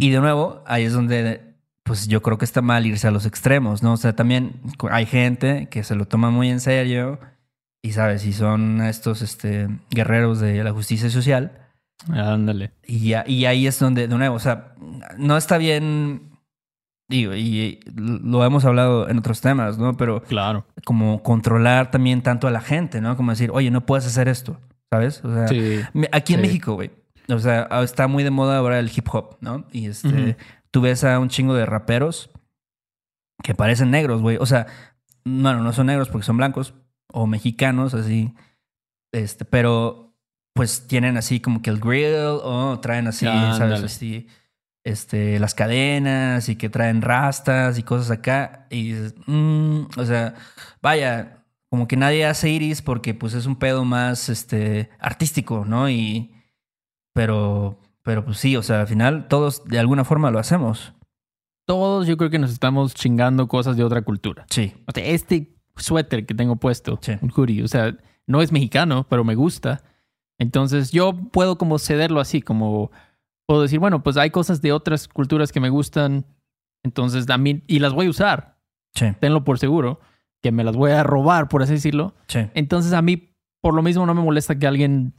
Y 0.00 0.10
de 0.10 0.20
nuevo, 0.20 0.62
ahí 0.66 0.84
es 0.84 0.92
donde, 0.94 1.54
pues 1.84 2.08
yo 2.08 2.22
creo 2.22 2.38
que 2.38 2.44
está 2.46 2.62
mal 2.62 2.86
irse 2.86 3.06
a 3.06 3.10
los 3.10 3.26
extremos, 3.26 3.82
¿no? 3.82 3.92
O 3.92 3.96
sea, 3.98 4.16
también 4.16 4.60
hay 4.90 5.06
gente 5.06 5.68
que 5.70 5.84
se 5.84 5.94
lo 5.94 6.06
toma 6.06 6.30
muy 6.30 6.48
en 6.48 6.58
serio 6.60 7.20
y, 7.82 7.92
¿sabes? 7.92 8.24
Y 8.26 8.32
son 8.32 8.80
estos 8.80 9.20
este, 9.22 9.68
guerreros 9.90 10.40
de 10.40 10.64
la 10.64 10.72
justicia 10.72 11.10
social. 11.10 11.58
Ándale. 12.10 12.72
Y, 12.84 13.08
ya- 13.10 13.24
y 13.26 13.44
ahí 13.44 13.66
es 13.66 13.78
donde, 13.78 14.08
de 14.08 14.16
nuevo, 14.16 14.34
o 14.36 14.40
sea, 14.40 14.74
no 15.18 15.36
está 15.36 15.56
bien, 15.58 16.31
y 17.08 17.80
lo 17.94 18.44
hemos 18.44 18.64
hablado 18.64 19.08
en 19.08 19.18
otros 19.18 19.40
temas, 19.40 19.76
¿no? 19.78 19.96
Pero 19.96 20.22
Claro. 20.22 20.66
como 20.84 21.22
controlar 21.22 21.90
también 21.90 22.22
tanto 22.22 22.46
a 22.48 22.50
la 22.50 22.60
gente, 22.60 23.00
¿no? 23.00 23.16
Como 23.16 23.32
decir, 23.32 23.50
oye, 23.52 23.70
no 23.70 23.84
puedes 23.84 24.06
hacer 24.06 24.28
esto, 24.28 24.58
¿sabes? 24.90 25.22
O 25.24 25.32
sea, 25.34 25.48
Sí. 25.48 25.80
Aquí 26.12 26.34
en 26.34 26.40
Sí. 26.40 26.46
México, 26.46 26.74
güey. 26.74 26.90
O 27.28 27.38
sea, 27.38 27.68
está 27.82 28.08
muy 28.08 28.24
de 28.24 28.30
moda 28.30 28.56
ahora 28.58 28.78
el 28.78 28.90
hip 28.94 29.06
hop, 29.12 29.36
¿no? 29.40 29.64
Y 29.72 29.86
este, 29.86 30.36
tú 30.70 30.80
ves 30.80 31.04
a 31.04 31.18
un 31.18 31.28
chingo 31.28 31.54
de 31.54 31.66
raperos 31.66 32.30
que 33.42 33.54
parecen 33.54 33.90
negros, 33.90 34.20
güey. 34.22 34.38
O 34.38 34.46
sea, 34.46 34.66
bueno, 35.24 35.62
no 35.62 35.72
son 35.72 35.86
negros 35.86 36.08
porque 36.08 36.24
son 36.26 36.36
blancos 36.36 36.74
o 37.12 37.26
mexicanos, 37.26 37.94
así. 37.94 38.34
Este, 39.12 39.44
pero 39.44 40.14
pues 40.54 40.86
tienen 40.86 41.16
así 41.16 41.40
como 41.40 41.62
que 41.62 41.70
el 41.70 41.78
grill 41.78 42.14
o 42.42 42.78
traen 42.80 43.06
así, 43.06 43.24
¿sabes? 43.26 43.60
Ándale. 43.60 43.84
Así, 43.86 44.26
este, 44.84 45.38
las 45.38 45.54
cadenas 45.54 46.48
y 46.48 46.56
que 46.56 46.68
traen 46.68 47.02
rastas 47.02 47.78
y 47.78 47.82
cosas 47.82 48.10
acá. 48.10 48.66
Y 48.70 48.92
dices, 48.92 49.14
mm, 49.26 49.82
o 49.96 50.04
sea, 50.04 50.34
vaya, 50.80 51.44
como 51.70 51.86
que 51.88 51.96
nadie 51.96 52.26
hace 52.26 52.50
iris 52.50 52.82
porque 52.82 53.14
pues 53.14 53.34
es 53.34 53.46
un 53.46 53.56
pedo 53.56 53.84
más 53.84 54.28
este 54.28 54.90
artístico, 54.98 55.64
¿no? 55.66 55.88
Y 55.88 56.32
pero 57.14 57.78
pero 58.02 58.24
pues 58.24 58.38
sí, 58.38 58.56
o 58.56 58.62
sea, 58.62 58.80
al 58.80 58.88
final 58.88 59.28
todos 59.28 59.64
de 59.64 59.78
alguna 59.78 60.04
forma 60.04 60.30
lo 60.30 60.38
hacemos. 60.38 60.92
Todos 61.66 62.06
yo 62.06 62.16
creo 62.16 62.30
que 62.30 62.38
nos 62.40 62.50
estamos 62.50 62.94
chingando 62.94 63.46
cosas 63.46 63.76
de 63.76 63.84
otra 63.84 64.02
cultura. 64.02 64.44
Sí. 64.50 64.74
O 64.86 64.92
sea, 64.92 65.04
este 65.04 65.54
suéter 65.76 66.26
que 66.26 66.34
tengo 66.34 66.56
puesto, 66.56 66.98
Sí. 67.00 67.12
un 67.22 67.30
hoodie, 67.34 67.62
o 67.62 67.68
sea, 67.68 67.96
no 68.26 68.42
es 68.42 68.50
mexicano, 68.52 69.06
pero 69.08 69.22
me 69.24 69.34
gusta. 69.36 69.82
Entonces 70.38 70.90
yo 70.90 71.12
puedo 71.30 71.56
como 71.56 71.78
cederlo 71.78 72.20
así, 72.20 72.42
como 72.42 72.90
puedo 73.52 73.60
decir, 73.62 73.80
bueno, 73.80 74.02
pues 74.02 74.16
hay 74.16 74.30
cosas 74.30 74.62
de 74.62 74.72
otras 74.72 75.08
culturas 75.08 75.52
que 75.52 75.60
me 75.60 75.68
gustan, 75.68 76.24
entonces 76.82 77.28
a 77.28 77.36
mí, 77.36 77.62
y 77.66 77.80
las 77.80 77.92
voy 77.92 78.06
a 78.06 78.10
usar, 78.10 78.56
Sí. 78.94 79.08
tenlo 79.20 79.44
por 79.44 79.58
seguro, 79.58 80.00
que 80.42 80.52
me 80.52 80.64
las 80.64 80.74
voy 80.74 80.92
a 80.92 81.02
robar, 81.02 81.48
por 81.48 81.62
así 81.62 81.74
decirlo. 81.74 82.14
Sí. 82.28 82.38
Entonces 82.54 82.94
a 82.94 83.02
mí, 83.02 83.34
por 83.60 83.74
lo 83.74 83.82
mismo, 83.82 84.06
no 84.06 84.14
me 84.14 84.22
molesta 84.22 84.58
que 84.58 84.66
alguien, 84.66 85.12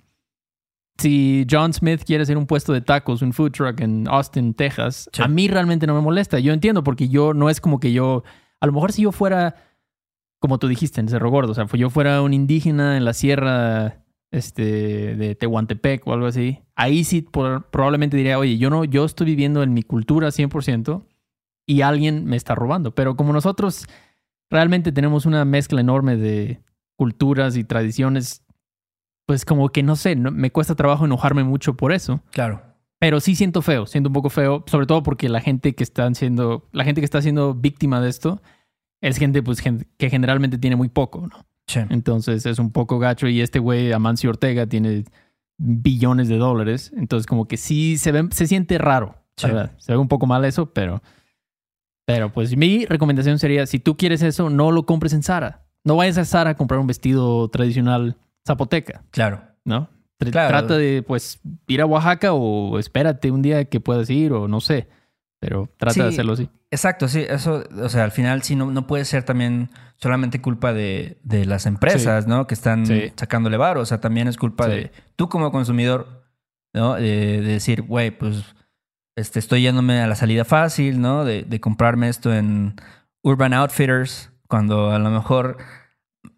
si 0.98 1.46
John 1.50 1.74
Smith 1.74 2.02
quiere 2.04 2.24
hacer 2.24 2.36
un 2.38 2.48
puesto 2.48 2.74
de 2.74 2.82
tacos, 2.82 3.22
un 3.22 3.34
food 3.34 3.52
truck 3.52 3.80
en 3.82 4.08
Austin, 4.08 4.56
Texas, 4.56 5.10
Sí. 5.14 5.22
a 5.22 5.28
mí 5.28 5.48
realmente 5.48 5.86
no 5.86 5.94
me 5.94 6.02
molesta. 6.02 6.40
Yo 6.40 6.54
entiendo 6.54 6.84
porque 6.84 7.10
yo 7.10 7.36
no 7.36 7.52
es 7.52 7.62
como 7.62 7.80
que 7.80 7.92
yo, 7.94 8.24
a 8.60 8.66
lo 8.66 8.74
mejor 8.74 8.92
si 8.94 9.04
yo 9.04 9.12
fuera, 9.12 9.56
como 10.40 10.58
tú 10.58 10.68
dijiste, 10.68 11.02
en 11.02 11.08
Cerro 11.08 11.30
Gordo, 11.30 11.52
o 11.52 11.56
sea, 11.56 11.68
si 11.68 11.78
yo 11.78 11.92
fuera 11.92 12.22
un 12.24 12.34
indígena 12.34 12.98
en 12.98 13.06
la 13.06 13.14
sierra 13.14 14.03
este, 14.34 15.16
de 15.16 15.36
Tehuantepec 15.36 16.06
o 16.08 16.14
algo 16.14 16.26
así, 16.26 16.60
ahí 16.76 17.04
sí 17.04 17.22
por- 17.22 17.70
probablemente 17.70 18.18
diría, 18.18 18.40
oye, 18.40 18.58
yo 18.58 18.70
no, 18.70 18.84
yo 18.84 19.06
estoy 19.06 19.28
viviendo 19.28 19.62
en 19.64 19.74
mi 19.74 19.84
cultura 19.84 20.28
100% 20.30 21.06
y 21.68 21.82
alguien 21.82 22.26
me 22.26 22.36
está 22.36 22.56
robando. 22.56 22.94
Pero 22.96 23.16
como 23.16 23.32
nosotros 23.32 23.88
realmente 24.50 24.92
tenemos 24.92 25.26
una 25.26 25.46
mezcla 25.46 25.80
enorme 25.82 26.18
de 26.18 26.62
culturas 26.98 27.56
y 27.56 27.64
tradiciones, 27.64 28.44
pues 29.28 29.46
como 29.46 29.70
que 29.70 29.84
no 29.84 29.96
sé, 29.96 30.16
no- 30.16 30.32
me 30.32 30.52
cuesta 30.52 30.76
trabajo 30.76 31.06
enojarme 31.06 31.44
mucho 31.44 31.76
por 31.78 31.94
eso. 31.94 32.22
Claro. 32.32 32.62
Pero 33.00 33.20
sí 33.20 33.36
siento 33.36 33.62
feo, 33.62 33.86
siento 33.86 34.10
un 34.10 34.14
poco 34.14 34.30
feo, 34.30 34.64
sobre 34.66 34.86
todo 34.88 35.04
porque 35.04 35.30
la 35.30 35.42
gente 35.42 35.76
que 35.76 35.84
está 35.84 36.12
siendo, 36.16 36.68
la 36.72 36.86
gente 36.86 37.02
que 37.02 37.06
está 37.06 37.22
siendo 37.22 37.54
víctima 37.54 38.02
de 38.02 38.10
esto 38.10 38.42
es 39.02 39.18
gente 39.18 39.44
pues 39.44 39.62
que 39.62 40.10
generalmente 40.10 40.58
tiene 40.58 40.76
muy 40.76 40.88
poco, 40.90 41.28
¿no? 41.28 41.46
Sí. 41.68 41.80
Entonces 41.90 42.46
es 42.46 42.60
un 42.60 42.72
poco 42.72 43.00
gacho 43.00 43.28
y 43.28 43.42
este 43.42 43.60
güey 43.60 43.92
Amancio 43.94 44.30
Ortega 44.30 44.66
tiene 44.68 45.06
billones 45.58 46.28
de 46.28 46.38
dólares, 46.38 46.92
entonces 46.98 47.26
como 47.26 47.48
que 47.48 47.58
sí 47.58 47.98
se 47.98 48.12
ve, 48.12 48.28
se 48.32 48.48
siente 48.48 48.78
raro, 48.78 49.16
Sí. 49.38 49.48
¿verdad? 49.48 49.72
Se 49.78 49.92
ve 49.94 49.98
un 49.98 50.08
poco 50.08 50.26
mal 50.26 50.44
eso, 50.46 50.74
pero 50.74 51.02
pero 52.06 52.32
pues 52.34 52.56
mi 52.58 52.86
recomendación 52.86 53.40
sería 53.40 53.66
si 53.66 53.80
tú 53.80 53.96
quieres 53.96 54.22
eso, 54.22 54.50
no 54.50 54.72
lo 54.72 54.86
compres 54.86 55.14
en 55.14 55.24
Zara. 55.24 55.66
No 55.86 55.96
vayas 55.96 56.18
a 56.18 56.26
Zara 56.26 56.52
a 56.52 56.58
comprar 56.58 56.80
un 56.80 56.88
vestido 56.88 57.48
tradicional 57.50 58.18
zapoteca, 58.46 59.04
Claro. 59.12 59.42
¿no? 59.64 59.90
Claro. 60.20 60.50
Trata 60.50 60.78
de, 60.78 61.04
pues, 61.06 61.40
ir 61.68 61.82
a 61.82 61.86
Oaxaca 61.86 62.34
o 62.34 62.80
espérate 62.80 63.30
un 63.32 63.42
día 63.42 63.66
que 63.66 63.80
puedas 63.82 64.10
ir 64.10 64.32
o 64.32 64.48
no 64.48 64.62
sé. 64.62 64.88
Pero 65.44 65.70
trata 65.78 66.04
de 66.04 66.10
hacerlo 66.10 66.34
así. 66.34 66.50
Exacto, 66.72 67.08
sí, 67.08 67.26
eso, 67.28 67.64
o 67.82 67.90
sea, 67.90 68.04
al 68.04 68.12
final 68.12 68.42
sí 68.44 68.56
no, 68.56 68.72
no 68.72 68.88
puede 68.88 69.06
ser 69.06 69.24
también 69.24 69.70
solamente 69.98 70.42
culpa 70.42 70.74
de, 70.74 71.18
de 71.24 71.46
las 71.46 71.66
empresas, 71.66 72.28
¿no? 72.28 72.48
Que 72.48 72.54
están 72.54 72.86
Sí. 72.86 73.12
sacándole 73.16 73.58
varo, 73.58 73.82
o 73.82 73.86
sea, 73.86 74.00
también 74.02 74.28
es 74.28 74.38
culpa 74.38 74.68
de 74.68 74.92
tú 75.16 75.30
como 75.30 75.52
consumidor, 75.52 76.24
¿no? 76.74 76.96
De, 76.96 77.42
de 77.42 77.42
decir, 77.42 77.82
güey, 77.84 78.12
pues 78.12 78.44
este, 79.16 79.40
estoy 79.40 79.62
yéndome 79.62 80.02
a 80.02 80.08
la 80.08 80.16
salida 80.16 80.46
fácil, 80.46 81.00
¿no? 81.02 81.26
De, 81.26 81.44
de 81.44 81.60
comprarme 81.60 82.10
esto 82.10 82.34
en 82.34 82.76
Urban 83.22 83.54
Outfitters, 83.54 84.32
cuando 84.48 84.92
a 84.92 85.00
lo 85.00 85.10
mejor 85.12 85.58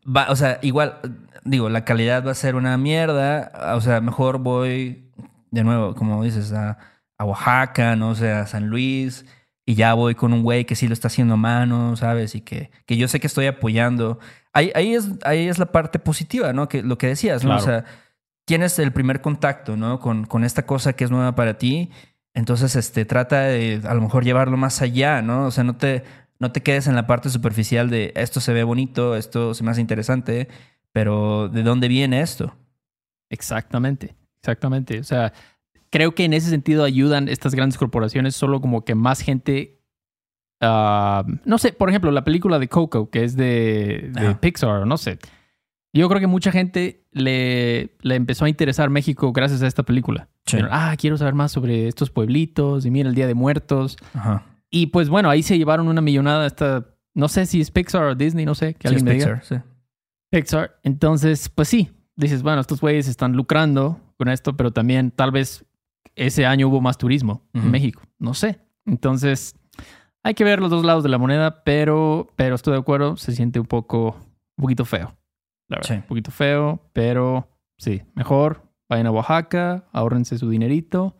va, 0.06 0.28
o 0.30 0.36
sea, 0.36 0.60
igual, 0.62 1.00
digo, 1.44 1.70
la 1.70 1.86
calidad 1.86 2.26
va 2.26 2.32
a 2.32 2.36
ser 2.36 2.56
una 2.56 2.78
mierda, 2.78 3.52
o 3.76 3.82
sea, 3.82 4.02
mejor 4.02 4.39
voy 4.39 5.10
de 5.52 5.63
nuevo, 5.63 5.96
como 5.96 6.24
dices, 6.24 6.52
a, 6.52 6.78
a 7.17 7.25
Oaxaca, 7.25 7.95
no 7.95 8.15
sé, 8.15 8.32
a 8.32 8.47
San 8.47 8.67
Luis, 8.67 9.25
y 9.65 9.75
ya 9.75 9.93
voy 9.93 10.15
con 10.15 10.34
un 10.34 10.43
güey 10.43 10.65
que 10.65 10.75
sí 10.75 10.88
lo 10.88 10.93
está 10.93 11.08
haciendo 11.08 11.36
a 11.36 11.38
mano, 11.38 11.95
¿sabes? 11.95 12.36
Y 12.36 12.41
que, 12.41 12.71
que 12.86 12.97
yo 12.97 13.08
sé 13.08 13.19
que 13.19 13.28
estoy 13.28 13.47
apoyando. 13.47 14.19
Ahí, 14.54 14.71
ahí, 14.75 14.93
es, 14.93 15.10
ahí 15.23 15.47
es 15.47 15.58
la 15.58 15.67
parte 15.67 15.99
positiva, 15.99 16.54
¿no? 16.54 16.69
Que, 16.69 16.84
lo 16.84 16.97
que 16.97 17.08
decías, 17.08 17.43
¿no? 17.43 17.49
Claro. 17.49 17.62
O 17.62 17.65
sea, 17.65 17.86
tienes 18.45 18.78
el 18.80 18.91
primer 18.91 19.21
contacto, 19.21 19.75
¿no? 19.75 19.99
Con, 19.99 20.25
con 20.25 20.43
esta 20.43 20.65
cosa 20.65 20.93
que 20.93 21.04
es 21.04 21.12
nueva 21.12 21.36
para 21.36 21.58
ti. 21.58 21.89
Entonces, 22.34 22.75
este, 22.75 23.06
trata 23.06 23.41
de 23.41 23.82
a 23.86 23.93
lo 23.93 24.01
mejor 24.01 24.23
llevarlo 24.23 24.58
más 24.58 24.82
allá, 24.82 25.21
¿no? 25.21 25.47
O 25.47 25.51
sea, 25.51 25.63
no 25.63 25.78
te, 25.78 26.04
no 26.39 26.51
te 26.51 26.62
quedes 26.62 26.88
en 26.88 26.95
la 26.95 27.08
parte 27.08 27.30
superficial 27.30 27.89
de 27.89 28.13
esto 28.15 28.39
se 28.41 28.54
ve 28.54 28.63
bonito, 28.63 29.15
esto 29.15 29.54
se 29.54 29.63
me 29.63 29.71
hace 29.71 29.82
interesante, 29.82 30.47
pero 30.91 31.49
¿de 31.49 31.63
dónde 31.63 31.88
viene 31.88 32.21
esto? 32.21 32.56
Exactamente, 33.30 34.15
exactamente. 34.39 34.99
O 34.99 35.04
sea, 35.04 35.34
creo 35.95 36.13
que 36.13 36.25
en 36.25 36.34
ese 36.34 36.49
sentido 36.49 36.84
ayudan 36.84 37.29
estas 37.29 37.55
grandes 37.55 37.77
corporaciones 37.77 38.36
solo 38.36 38.60
como 38.60 38.84
que 38.84 38.95
más 38.95 39.21
gente... 39.21 39.79
ah, 40.60 41.23
no 41.45 41.58
sé, 41.58 41.71
por 41.71 41.88
ejemplo, 41.88 42.12
la 42.12 42.25
película 42.25 42.60
de 42.60 42.67
Coco, 42.67 43.10
que 43.10 43.23
es 43.23 43.38
de. 43.38 44.12
Pixar, 44.41 44.86
no 44.86 44.97
sé. 44.97 45.19
Yo 45.93 46.10
creo 46.10 46.19
que 46.19 46.27
mucha 46.27 46.51
gente 46.51 47.05
le, 47.12 47.95
le 48.01 48.15
empezó 48.15 48.43
a 48.43 48.49
interesar 48.49 48.89
México 48.89 49.31
gracias 49.31 49.62
a 49.62 49.67
esta 49.67 49.84
película. 49.84 50.27
Sí. 50.45 50.58
Ah, 50.69 50.93
quiero 50.97 51.15
saber 51.15 51.34
más 51.34 51.53
sobre 51.53 51.88
estos 51.88 52.10
pueblitos 52.10 52.86
y 52.86 52.91
mira 52.91 53.08
el 53.08 53.15
Día 53.15 53.27
de 53.27 53.34
Muertos. 53.34 53.95
Ajá. 54.13 54.43
Y 54.69 54.88
pues 54.88 55.08
bueno, 55.08 55.29
ahí 55.29 55.43
se 55.43 55.58
llevaron 55.58 55.88
una 55.88 56.01
millonada 56.01 56.45
esta, 56.45 56.86
no 57.13 57.29
sé 57.29 57.45
si 57.45 57.62
es 57.62 57.71
Pixar 57.71 58.03
o 58.03 58.15
Disney, 58.15 58.45
no 58.45 58.55
sé, 58.55 58.73
que 58.73 58.89
Sí, 58.89 58.95
alguien 58.95 59.05
me 59.05 59.13
diga. 59.13 59.39
Pixar, 59.39 59.45
sí. 59.45 59.65
Pixar. 60.29 60.77
Entonces, 60.84 61.47
pues 61.47 61.69
sí, 61.69 61.89
dices, 62.17 62.43
bueno, 62.43 62.60
estos 62.60 62.81
güeyes 62.81 63.08
están 63.08 63.31
lucrando 63.31 64.01
con 64.17 64.27
esto, 64.27 64.58
pero 64.58 64.71
también 64.71 65.12
tal 65.12 65.31
vez 65.31 65.63
ese 66.15 66.46
año 66.46 66.68
hubo 66.68 66.82
más 66.82 66.98
turismo 66.98 67.41
en 67.54 67.72
México, 67.72 68.02
no 68.20 68.34
sé. 68.34 68.60
Entonces, 68.86 69.56
hay 70.24 70.34
que 70.34 70.44
ver 70.44 70.60
los 70.60 70.70
dos 70.70 70.86
lados 70.86 71.04
de 71.04 71.10
la 71.10 71.18
moneda, 71.18 71.63
pero, 71.63 72.28
pero 72.36 72.56
estoy 72.56 72.74
de 72.74 72.80
acuerdo, 72.80 73.18
se 73.18 73.32
siente 73.34 73.60
un 73.60 73.65
poco, 73.65 74.15
un 74.58 74.62
poquito 74.63 74.86
feo. 74.86 75.15
La 75.68 75.78
verdad, 75.78 75.88
Sí. 75.89 75.94
un 75.96 76.02
poquito 76.04 76.32
feo, 76.32 76.80
pero 76.94 77.50
sí, 77.78 78.04
mejor 78.13 78.63
vayan 78.88 79.08
a 79.08 79.12
Oaxaca, 79.12 79.86
ahórrense 79.91 80.38
su 80.38 80.50
dinerito, 80.50 81.18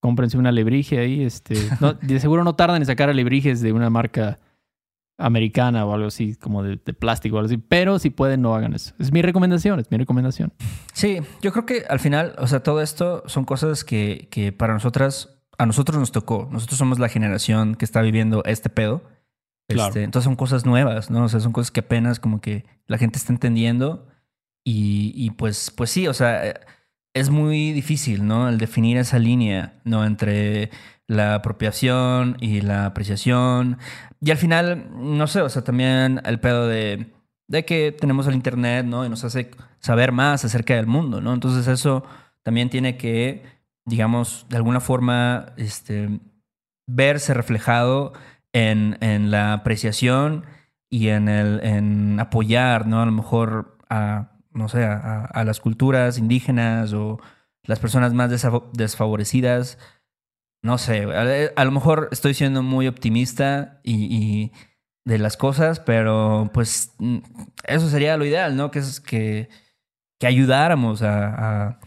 cómprense 0.00 0.38
una 0.38 0.48
alebrije 0.48 0.98
ahí, 0.98 1.22
este, 1.22 1.54
no, 1.80 1.92
de 1.94 2.18
seguro 2.20 2.42
no 2.44 2.54
tardan 2.54 2.80
en 2.82 2.86
sacar 2.86 3.08
alebrijes 3.10 3.60
de 3.60 3.72
una 3.72 3.90
marca 3.90 4.38
americana 5.18 5.84
o 5.86 5.94
algo 5.94 6.08
así, 6.08 6.36
como 6.36 6.62
de, 6.62 6.76
plástico 6.76 7.36
o 7.36 7.38
algo 7.38 7.46
así. 7.46 7.58
Pero 7.58 7.98
si 7.98 8.10
pueden, 8.10 8.42
no 8.42 8.54
hagan 8.54 8.74
eso. 8.74 8.94
Es 8.98 9.12
mi 9.12 9.22
recomendación, 9.22 9.80
es 9.80 9.90
mi 9.90 9.96
recomendación. 9.96 10.52
Sí, 10.92 11.20
yo 11.42 11.52
creo 11.52 11.66
que 11.66 11.84
al 11.88 12.00
final, 12.00 12.34
o 12.38 12.46
sea, 12.46 12.62
todo 12.62 12.80
esto 12.80 13.22
son 13.26 13.44
cosas 13.44 13.84
que, 13.84 14.28
que 14.30 14.52
para 14.52 14.74
nosotras, 14.74 15.40
a 15.58 15.66
nosotros 15.66 15.98
nos 15.98 16.12
tocó. 16.12 16.48
Nosotros 16.50 16.78
somos 16.78 16.98
la 16.98 17.08
generación 17.08 17.74
que 17.74 17.84
está 17.84 18.02
viviendo 18.02 18.42
este 18.44 18.68
pedo. 18.68 19.02
Este, 19.68 20.04
entonces 20.04 20.24
son 20.24 20.36
cosas 20.36 20.64
nuevas, 20.64 21.10
¿no? 21.10 21.24
O 21.24 21.28
sea, 21.28 21.40
son 21.40 21.52
cosas 21.52 21.72
que 21.72 21.80
apenas 21.80 22.20
como 22.20 22.40
que 22.40 22.64
la 22.86 22.98
gente 22.98 23.18
está 23.18 23.32
entendiendo. 23.32 24.06
Y, 24.64 25.12
y 25.14 25.30
pues, 25.30 25.70
pues 25.70 25.90
sí, 25.90 26.06
o 26.08 26.14
sea, 26.14 26.60
es 27.16 27.30
muy 27.30 27.72
difícil, 27.72 28.26
¿no? 28.26 28.46
El 28.46 28.58
definir 28.58 28.98
esa 28.98 29.18
línea, 29.18 29.80
¿no? 29.84 30.04
Entre 30.04 30.70
la 31.06 31.34
apropiación 31.34 32.36
y 32.40 32.60
la 32.60 32.84
apreciación. 32.84 33.78
Y 34.20 34.30
al 34.32 34.36
final, 34.36 34.90
no 34.94 35.26
sé, 35.26 35.40
o 35.40 35.48
sea, 35.48 35.64
también 35.64 36.20
el 36.26 36.40
pedo 36.40 36.68
de, 36.68 37.06
de 37.48 37.64
que 37.64 37.90
tenemos 37.90 38.26
el 38.26 38.34
Internet, 38.34 38.84
¿no? 38.84 39.06
Y 39.06 39.08
nos 39.08 39.24
hace 39.24 39.50
saber 39.78 40.12
más 40.12 40.44
acerca 40.44 40.76
del 40.76 40.86
mundo, 40.86 41.22
¿no? 41.22 41.32
Entonces 41.32 41.66
eso 41.68 42.04
también 42.42 42.68
tiene 42.68 42.98
que, 42.98 43.44
digamos, 43.86 44.44
de 44.50 44.58
alguna 44.58 44.80
forma, 44.80 45.54
este, 45.56 46.20
verse 46.86 47.32
reflejado 47.32 48.12
en, 48.52 48.98
en 49.00 49.30
la 49.30 49.54
apreciación 49.54 50.44
y 50.90 51.08
en, 51.08 51.30
el, 51.30 51.60
en 51.64 52.20
apoyar, 52.20 52.86
¿no? 52.86 53.00
A 53.00 53.06
lo 53.06 53.12
mejor 53.12 53.78
a, 53.88 54.35
no 54.56 54.68
sé, 54.68 54.84
a, 54.84 55.24
a 55.24 55.44
las 55.44 55.60
culturas 55.60 56.18
indígenas 56.18 56.92
o 56.92 57.20
las 57.62 57.78
personas 57.78 58.14
más 58.14 58.30
desfavorecidas 58.72 59.78
no 60.66 60.78
sé, 60.78 61.04
a, 61.04 61.64
lo 61.64 61.70
mejor 61.70 62.08
estoy 62.10 62.34
siendo 62.34 62.60
muy 62.62 62.88
optimista 62.88 63.80
y, 63.84 64.50
de 65.04 65.18
las 65.18 65.36
cosas, 65.36 65.78
pero 65.78 66.50
pues 66.52 66.92
mm, 66.98 67.18
eso 67.64 67.88
sería 67.88 68.16
lo 68.16 68.24
ideal, 68.24 68.56
¿no? 68.56 68.72
Que 68.72 68.80
es 68.80 69.00
que, 69.00 69.48
que 70.18 70.26
ayudáramos 70.26 71.02
a, 71.02 71.78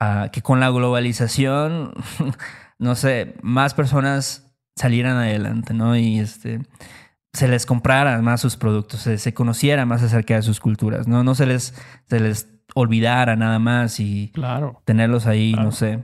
a, 0.00 0.30
que 0.32 0.42
con 0.42 0.58
la 0.58 0.70
globalización, 0.70 1.94
no 2.78 2.96
sé, 2.96 3.36
más 3.42 3.74
personas 3.74 4.52
salieran 4.74 5.16
adelante, 5.16 5.72
¿no? 5.72 5.96
Y 5.96 6.18
este 6.18 6.60
se 7.34 7.48
les 7.48 7.66
compraran 7.66 8.24
más 8.24 8.40
sus 8.40 8.56
productos, 8.56 9.00
se, 9.00 9.18
se 9.18 9.34
conociera 9.34 9.84
más 9.84 10.02
acerca 10.02 10.36
de 10.36 10.42
sus 10.42 10.60
culturas, 10.60 11.06
¿no? 11.06 11.22
No 11.22 11.34
se 11.34 11.44
les, 11.44 11.74
se 12.06 12.20
les 12.20 12.48
olvidara 12.74 13.36
nada 13.36 13.58
más 13.58 14.00
y 14.00 14.30
claro. 14.32 14.80
tenerlos 14.86 15.26
ahí, 15.26 15.52
no 15.52 15.70
sé. 15.72 16.02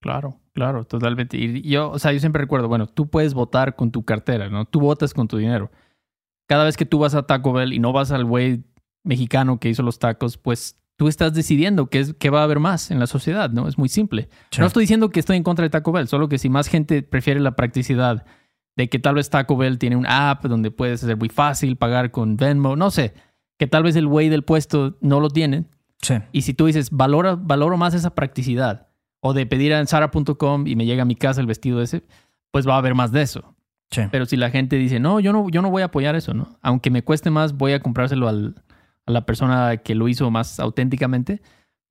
Claro. 0.00 0.38
Claro, 0.56 0.84
totalmente. 0.84 1.36
Y 1.36 1.60
yo, 1.68 1.90
o 1.90 1.98
sea, 1.98 2.14
yo 2.14 2.18
siempre 2.18 2.40
recuerdo, 2.40 2.66
bueno, 2.66 2.86
tú 2.86 3.10
puedes 3.10 3.34
votar 3.34 3.76
con 3.76 3.90
tu 3.90 4.06
cartera, 4.06 4.48
¿no? 4.48 4.64
Tú 4.64 4.80
votas 4.80 5.12
con 5.12 5.28
tu 5.28 5.36
dinero. 5.36 5.70
Cada 6.48 6.64
vez 6.64 6.78
que 6.78 6.86
tú 6.86 6.98
vas 6.98 7.14
a 7.14 7.24
Taco 7.24 7.52
Bell 7.52 7.74
y 7.74 7.78
no 7.78 7.92
vas 7.92 8.10
al 8.10 8.24
güey 8.24 8.64
mexicano 9.04 9.60
que 9.60 9.68
hizo 9.68 9.82
los 9.82 9.98
tacos, 9.98 10.38
pues 10.38 10.82
tú 10.96 11.08
estás 11.08 11.34
decidiendo 11.34 11.90
qué, 11.90 12.00
es, 12.00 12.14
qué 12.14 12.30
va 12.30 12.40
a 12.40 12.44
haber 12.44 12.58
más 12.58 12.90
en 12.90 12.98
la 12.98 13.06
sociedad, 13.06 13.50
¿no? 13.50 13.68
Es 13.68 13.76
muy 13.76 13.90
simple. 13.90 14.30
No 14.58 14.64
estoy 14.64 14.84
diciendo 14.84 15.10
que 15.10 15.20
estoy 15.20 15.36
en 15.36 15.42
contra 15.42 15.62
de 15.62 15.68
Taco 15.68 15.92
Bell, 15.92 16.08
solo 16.08 16.30
que 16.30 16.38
si 16.38 16.48
más 16.48 16.68
gente 16.68 17.02
prefiere 17.02 17.38
la 17.40 17.54
practicidad 17.54 18.24
de 18.76 18.88
que 18.88 18.98
tal 18.98 19.14
vez 19.14 19.30
Taco 19.30 19.56
Bell 19.56 19.78
tiene 19.78 19.96
un 19.96 20.06
app 20.06 20.44
donde 20.44 20.70
puedes 20.70 21.02
hacer 21.02 21.16
muy 21.16 21.28
fácil 21.28 21.76
pagar 21.76 22.10
con 22.10 22.36
Venmo, 22.36 22.76
no 22.76 22.90
sé, 22.90 23.14
que 23.58 23.66
tal 23.66 23.82
vez 23.82 23.96
el 23.96 24.06
güey 24.06 24.28
del 24.28 24.44
puesto 24.44 24.96
no 25.00 25.20
lo 25.20 25.30
tiene. 25.30 25.64
Sí. 26.02 26.14
Y 26.32 26.42
si 26.42 26.54
tú 26.54 26.66
dices, 26.66 26.90
valora, 26.90 27.36
valoro 27.36 27.76
más 27.76 27.94
esa 27.94 28.14
practicidad 28.14 28.88
o 29.20 29.32
de 29.32 29.46
pedir 29.46 29.72
en 29.72 29.86
Sara.com 29.86 30.66
y 30.66 30.76
me 30.76 30.84
llega 30.84 31.02
a 31.02 31.06
mi 31.06 31.16
casa 31.16 31.40
el 31.40 31.46
vestido 31.46 31.80
ese, 31.80 32.04
pues 32.50 32.68
va 32.68 32.74
a 32.74 32.78
haber 32.78 32.94
más 32.94 33.12
de 33.12 33.22
eso. 33.22 33.54
Pero 34.10 34.26
si 34.26 34.36
la 34.36 34.50
gente 34.50 34.76
dice, 34.76 34.98
no, 35.00 35.20
yo 35.20 35.32
no, 35.32 35.48
yo 35.48 35.62
no 35.62 35.70
voy 35.70 35.82
a 35.82 35.86
apoyar 35.86 36.16
eso, 36.16 36.34
¿no? 36.34 36.58
Aunque 36.60 36.90
me 36.90 37.02
cueste 37.02 37.30
más, 37.30 37.54
voy 37.54 37.72
a 37.72 37.80
comprárselo 37.80 38.28
al, 38.28 38.56
a 39.06 39.12
la 39.12 39.24
persona 39.24 39.78
que 39.78 39.94
lo 39.94 40.08
hizo 40.08 40.30
más 40.30 40.60
auténticamente, 40.60 41.40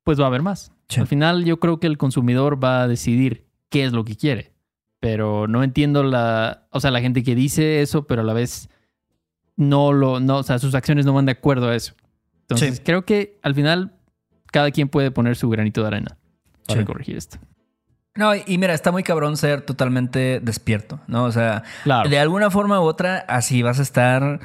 pues 0.04 0.19
va 0.19 0.26
a 0.26 0.28
haber 0.28 0.43
más. 0.43 0.71
Al 0.98 1.08
final 1.08 1.45
yo 1.45 1.60
creo 1.60 1.80
que 1.80 1.88
el 1.88 1.98
consumidor 1.98 2.63
va 2.63 2.84
a 2.84 2.88
decidir 2.88 3.48
qué 3.69 3.86
es 3.86 3.93
lo 3.93 4.06
que 4.06 4.15
quiere. 4.15 4.55
Pero 5.06 5.48
no 5.48 5.63
entiendo 5.63 6.02
la, 6.02 6.63
o 6.72 6.80
sea, 6.80 6.89
la 6.89 7.00
gente 7.00 7.22
que 7.22 7.36
dice 7.36 7.84
eso, 7.84 8.08
pero 8.08 8.22
a 8.22 8.26
la 8.26 8.34
vez 8.34 8.70
no 9.56 9.94
lo, 9.94 10.20
no, 10.20 10.38
o 10.38 10.44
sea, 10.44 10.58
sus 10.58 10.74
acciones 10.74 11.06
no 11.06 11.13
van 11.13 11.28
de 11.28 11.34
acuerdo 11.34 11.70
a 11.70 11.76
eso. 11.76 11.94
Entonces 12.41 12.82
creo 12.84 13.06
que 13.06 13.38
al 13.44 13.54
final 13.54 13.94
cada 14.52 14.72
quien 14.72 14.89
puede 14.89 15.12
poner 15.12 15.36
su 15.36 15.48
granito 15.48 15.82
de 15.82 15.88
arena 15.89 16.18
para 16.68 16.84
corregir 16.86 17.18
esto. 17.18 17.38
No, 18.15 18.34
y 18.34 18.58
mira, 18.58 18.74
está 18.74 18.91
muy 18.91 19.04
cabrón 19.04 19.38
ser 19.38 19.62
totalmente 19.62 20.39
despierto, 20.41 21.00
¿no? 21.06 21.26
O 21.26 21.32
sea, 21.32 21.62
de 22.10 22.18
alguna 22.18 22.50
forma 22.50 22.82
u 22.82 22.86
otra, 22.86 23.26
así 23.28 23.62
vas 23.62 23.78
a 23.78 23.84
estar, 23.84 24.39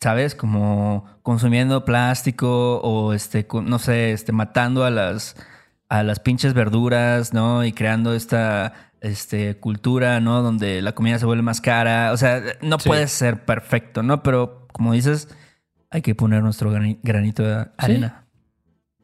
¿sabes? 0.00 0.34
Como 0.34 1.04
consumiendo 1.22 1.84
plástico 1.84 2.80
o, 2.80 3.12
este, 3.12 3.46
no 3.64 3.78
sé, 3.78 4.12
este, 4.12 4.32
matando 4.32 4.82
a 4.86 4.90
las, 4.90 5.36
a 5.90 6.02
las 6.02 6.20
pinches 6.20 6.54
verduras, 6.54 7.34
¿no? 7.34 7.66
Y 7.66 7.72
creando 7.72 8.14
esta 8.14 8.85
este, 9.00 9.58
cultura, 9.58 10.20
¿no? 10.20 10.42
Donde 10.42 10.82
la 10.82 10.94
comida 10.94 11.18
se 11.18 11.26
vuelve 11.26 11.42
más 11.42 11.60
cara. 11.60 12.12
O 12.12 12.16
sea, 12.16 12.42
no 12.62 12.78
puede 12.78 13.08
ser 13.08 13.44
perfecto, 13.44 14.02
¿no? 14.02 14.22
Pero 14.22 14.66
como 14.72 14.92
dices, 14.92 15.28
hay 15.90 16.02
que 16.02 16.14
poner 16.14 16.42
nuestro 16.42 16.70
granito 16.70 17.42
de 17.42 17.68
arena. 17.78 18.26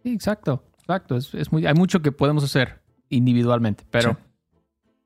sí 0.02 0.12
exacto. 0.12 0.64
Exacto, 0.82 1.16
es, 1.16 1.52
muy, 1.52 1.64
hay 1.64 1.74
mucho 1.74 2.02
que 2.02 2.10
podemos 2.10 2.42
hacer 2.42 2.82
individualmente, 3.08 3.84
pero, 3.90 4.16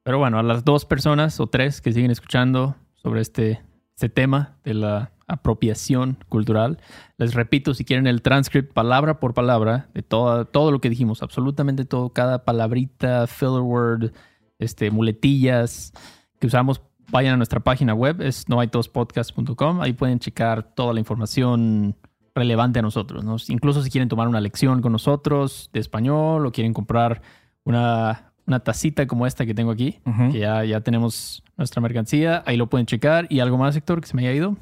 pero 0.02 0.18
bueno, 0.18 0.38
a 0.38 0.42
las 0.42 0.64
dos 0.64 0.86
personas 0.86 1.38
o 1.38 1.48
tres 1.48 1.82
que 1.82 1.92
siguen 1.92 2.10
escuchando 2.10 2.76
sobre 2.94 3.20
este, 3.20 3.62
este 3.94 4.08
tema 4.08 4.56
de 4.64 4.72
la 4.72 5.12
apropiación 5.26 6.16
cultural, 6.30 6.78
les 7.18 7.34
repito, 7.34 7.74
si 7.74 7.84
quieren 7.84 8.06
el 8.06 8.22
transcript 8.22 8.72
palabra 8.72 9.20
por 9.20 9.34
palabra 9.34 9.90
de 9.92 10.02
todo, 10.02 10.46
todo 10.46 10.70
lo 10.70 10.80
que 10.80 10.88
dijimos, 10.88 11.22
absolutamente 11.22 11.84
todo, 11.84 12.08
cada 12.10 12.46
palabrita, 12.46 13.26
filler 13.26 13.60
word, 13.60 14.12
este, 14.58 14.90
muletillas 14.90 15.92
que 16.38 16.46
usamos, 16.46 16.82
vayan 17.10 17.34
a 17.34 17.36
nuestra 17.36 17.60
página 17.60 17.94
web, 17.94 18.20
es 18.20 18.48
noaitospodcast.com, 18.48 19.80
ahí 19.80 19.92
pueden 19.92 20.18
checar 20.18 20.62
toda 20.74 20.92
la 20.92 21.00
información 21.00 21.96
relevante 22.34 22.78
a 22.78 22.82
nosotros. 22.82 23.24
¿no? 23.24 23.36
Incluso 23.48 23.82
si 23.82 23.90
quieren 23.90 24.08
tomar 24.08 24.28
una 24.28 24.40
lección 24.40 24.82
con 24.82 24.92
nosotros 24.92 25.70
de 25.72 25.80
español 25.80 26.46
o 26.46 26.52
quieren 26.52 26.74
comprar 26.74 27.22
una, 27.64 28.32
una 28.46 28.60
tacita 28.60 29.06
como 29.06 29.26
esta 29.26 29.46
que 29.46 29.54
tengo 29.54 29.70
aquí, 29.70 29.98
que 30.30 30.38
ya, 30.38 30.64
ya 30.64 30.80
tenemos 30.82 31.42
nuestra 31.56 31.80
mercancía, 31.80 32.42
ahí 32.46 32.56
lo 32.56 32.68
pueden 32.68 32.86
checar. 32.86 33.26
¿Y 33.30 33.40
algo 33.40 33.56
más, 33.56 33.74
Héctor, 33.74 34.00
que 34.00 34.06
se 34.06 34.14
me 34.14 34.22
haya 34.22 34.32
ido? 34.32 34.56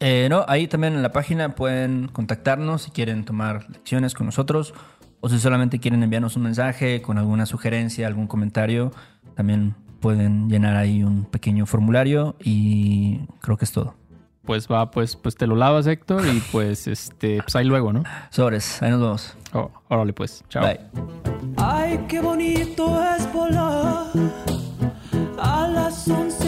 Eh, 0.00 0.28
no, 0.30 0.44
ahí 0.48 0.68
también 0.68 0.94
en 0.94 1.02
la 1.02 1.12
página 1.12 1.54
pueden 1.54 2.08
contactarnos 2.08 2.82
si 2.82 2.90
quieren 2.92 3.24
tomar 3.24 3.68
lecciones 3.68 4.14
con 4.14 4.26
nosotros 4.26 4.72
o 5.20 5.28
si 5.28 5.38
solamente 5.38 5.78
quieren 5.78 6.02
enviarnos 6.02 6.36
un 6.36 6.42
mensaje 6.44 7.02
con 7.02 7.18
alguna 7.18 7.46
sugerencia, 7.46 8.06
algún 8.06 8.26
comentario, 8.26 8.92
también 9.34 9.74
pueden 10.00 10.48
llenar 10.48 10.76
ahí 10.76 11.02
un 11.02 11.24
pequeño 11.24 11.66
formulario 11.66 12.36
y 12.42 13.20
creo 13.40 13.56
que 13.56 13.64
es 13.64 13.72
todo 13.72 13.94
pues 14.48 14.66
va, 14.66 14.90
pues, 14.90 15.14
pues 15.14 15.36
te 15.36 15.46
lo 15.46 15.56
lavas, 15.56 15.86
Héctor, 15.86 16.26
y 16.26 16.40
pues 16.52 16.86
este, 16.86 17.42
pues 17.42 17.54
ahí 17.54 17.66
luego, 17.66 17.92
¿no? 17.92 18.02
Sobres, 18.30 18.80
ahí 18.82 18.90
nos 18.90 19.00
vemos. 19.00 19.36
Oh, 19.52 19.70
órale 19.88 20.14
pues, 20.14 20.42
chao. 20.48 20.64
Bye. 20.64 20.80
Ay, 21.58 22.02
qué 22.08 22.22
bonito 22.22 22.98
es 23.14 23.30
volar 23.30 24.06
a 25.38 25.68
las 25.68 26.08
11 26.08 26.47